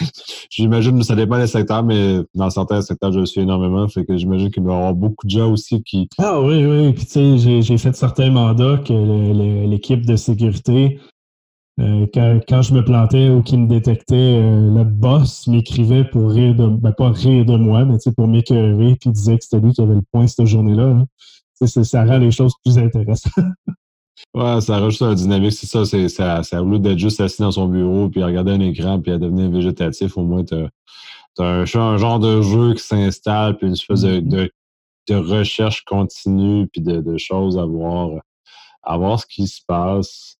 j'imagine 0.50 1.02
ça 1.02 1.14
dépend 1.14 1.38
des 1.38 1.46
secteurs, 1.46 1.82
mais 1.82 2.20
dans 2.34 2.50
certains 2.50 2.82
secteurs, 2.82 3.12
je 3.12 3.20
le 3.20 3.26
suis 3.26 3.40
énormément. 3.40 3.88
Fait 3.88 4.04
que 4.04 4.16
j'imagine 4.16 4.50
qu'il 4.50 4.62
y 4.62 4.66
avoir 4.66 4.94
beaucoup 4.94 5.26
de 5.26 5.30
gens 5.30 5.50
aussi 5.50 5.82
qui. 5.82 6.08
Ah 6.18 6.40
oui, 6.40 6.64
oui. 6.64 6.92
Puis 6.92 7.06
tu 7.06 7.38
sais, 7.38 7.62
j'ai 7.62 7.78
fait 7.78 7.94
certains 7.94 8.30
mandats 8.30 8.78
que 8.78 9.66
l'équipe 9.66 10.04
de 10.06 10.16
sécurité, 10.16 11.00
euh, 11.80 12.06
quand, 12.48 12.62
je 12.62 12.74
me 12.74 12.84
plantais 12.84 13.28
ou 13.28 13.42
qu'il 13.42 13.60
me 13.60 13.68
détectait, 13.68 14.14
euh, 14.14 14.74
le 14.74 14.84
boss 14.84 15.46
m'écrivait 15.46 16.04
pour 16.04 16.30
rire 16.30 16.54
de 16.54 16.66
ben, 16.66 16.92
pas 16.92 17.10
rire 17.10 17.44
de 17.44 17.56
moi, 17.56 17.84
mais 17.84 17.98
pour 18.16 18.26
m'écœurer, 18.26 18.96
puis 19.00 19.10
disait 19.10 19.38
que 19.38 19.44
c'était 19.44 19.64
lui 19.64 19.72
qui 19.72 19.80
avait 19.80 19.94
le 19.94 20.02
point 20.12 20.26
cette 20.26 20.46
journée-là. 20.46 20.86
Hein. 20.86 21.06
Ça 21.66 22.04
rend 22.04 22.18
les 22.18 22.30
choses 22.30 22.54
plus 22.64 22.78
intéressantes. 22.78 23.32
Ouais, 24.34 24.60
ça 24.60 24.78
rajoute 24.78 25.00
la 25.00 25.14
dynamique, 25.14 25.52
c'est 25.52 25.66
ça. 25.66 25.84
C'est, 25.84 26.08
ça, 26.08 26.42
ça, 26.42 26.60
lieu 26.60 26.78
d'être 26.78 26.98
juste 26.98 27.20
assis 27.20 27.42
dans 27.42 27.50
son 27.50 27.66
bureau 27.66 28.08
puis 28.08 28.22
à 28.22 28.26
regarder 28.26 28.52
un 28.52 28.60
écran 28.60 29.00
puis 29.00 29.12
à 29.12 29.18
devenir 29.18 29.50
végétatif, 29.50 30.16
au 30.16 30.22
moins, 30.22 30.44
tu 30.44 30.54
as, 30.54 31.44
un, 31.44 31.64
genre 31.64 32.18
de 32.18 32.42
jeu 32.42 32.74
qui 32.74 32.82
s'installe 32.82 33.56
puis 33.56 33.66
une 33.66 33.72
espèce 33.72 34.02
de, 34.02 34.20
mm-hmm. 34.20 34.50
de, 35.08 35.14
recherche 35.14 35.84
continue 35.84 36.66
puis 36.68 36.82
de, 36.82 37.16
choses 37.16 37.58
à 37.58 37.64
voir, 37.64 38.10
à 38.82 38.96
voir 38.98 39.20
ce 39.20 39.26
qui 39.26 39.46
se 39.46 39.60
passe. 39.66 40.36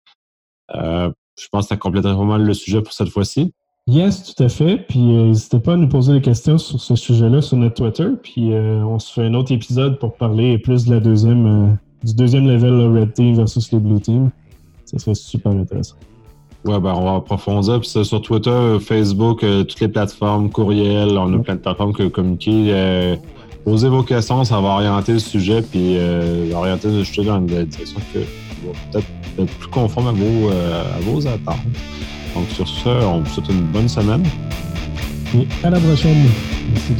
Euh, 0.74 1.10
je 1.40 1.46
pense 1.50 1.66
que 1.66 1.68
ça 1.68 1.76
complètement 1.76 2.16
pas 2.16 2.24
mal 2.24 2.42
le 2.42 2.54
sujet 2.54 2.82
pour 2.82 2.92
cette 2.92 3.08
fois-ci. 3.08 3.54
Yes, 3.86 4.34
tout 4.34 4.42
à 4.42 4.50
fait. 4.50 4.76
Puis 4.76 5.16
euh, 5.16 5.28
n'hésitez 5.28 5.60
pas 5.60 5.72
à 5.72 5.76
nous 5.76 5.88
poser 5.88 6.12
des 6.12 6.20
questions 6.20 6.58
sur 6.58 6.78
ce 6.78 6.94
sujet-là 6.94 7.40
sur 7.40 7.56
notre 7.56 7.76
Twitter. 7.76 8.10
Puis 8.22 8.52
euh, 8.52 8.84
on 8.84 8.98
se 8.98 9.10
fait 9.12 9.22
un 9.22 9.34
autre 9.34 9.50
épisode 9.50 9.98
pour 9.98 10.14
parler 10.16 10.58
plus 10.58 10.84
de 10.84 10.94
la 10.94 11.00
deuxième 11.00 11.78
du 12.02 12.14
deuxième 12.14 12.46
level, 12.46 12.70
le 12.70 13.00
Red 13.00 13.14
Team 13.14 13.34
versus 13.34 13.70
les 13.72 13.78
Blue 13.78 14.00
Team. 14.00 14.30
Ça 14.84 14.98
serait 14.98 15.14
super 15.14 15.52
intéressant. 15.52 15.96
Ouais, 16.64 16.80
ben, 16.80 16.92
on 16.94 17.04
va 17.04 17.16
approfondir. 17.16 17.80
Puis 17.80 18.04
sur 18.04 18.22
Twitter, 18.22 18.78
Facebook, 18.80 19.44
euh, 19.44 19.64
toutes 19.64 19.80
les 19.80 19.88
plateformes, 19.88 20.50
courriel, 20.50 21.16
on 21.16 21.32
a 21.34 21.38
plein 21.38 21.54
de 21.54 21.60
plateformes 21.60 21.92
que 21.92 22.08
communiquer. 22.08 22.66
Euh, 22.68 23.16
posez 23.64 23.88
vos 23.88 24.02
questions, 24.02 24.44
ça 24.44 24.60
va 24.60 24.68
orienter 24.68 25.12
le 25.12 25.18
sujet, 25.18 25.62
puis 25.62 25.96
euh, 25.96 26.52
orienter 26.52 26.88
le 26.88 27.04
sujet 27.04 27.24
dans 27.24 27.38
une 27.38 27.46
direction 27.46 28.00
que 28.12 28.18
va 28.18 28.72
peut-être 28.90 29.06
être 29.38 29.58
plus 29.58 29.68
conforme 29.68 30.08
à 30.08 30.12
vos, 30.12 30.48
à 30.48 31.00
vos 31.02 31.26
attentes. 31.26 31.56
Donc, 32.34 32.48
sur 32.50 32.66
ce, 32.66 32.88
on 32.88 33.20
vous 33.20 33.26
souhaite 33.26 33.48
une 33.50 33.62
bonne 33.66 33.88
semaine. 33.88 34.24
Et 35.34 35.46
à 35.62 35.70
la 35.70 35.78
prochaine. 35.78 36.26
Merci, 36.72 36.92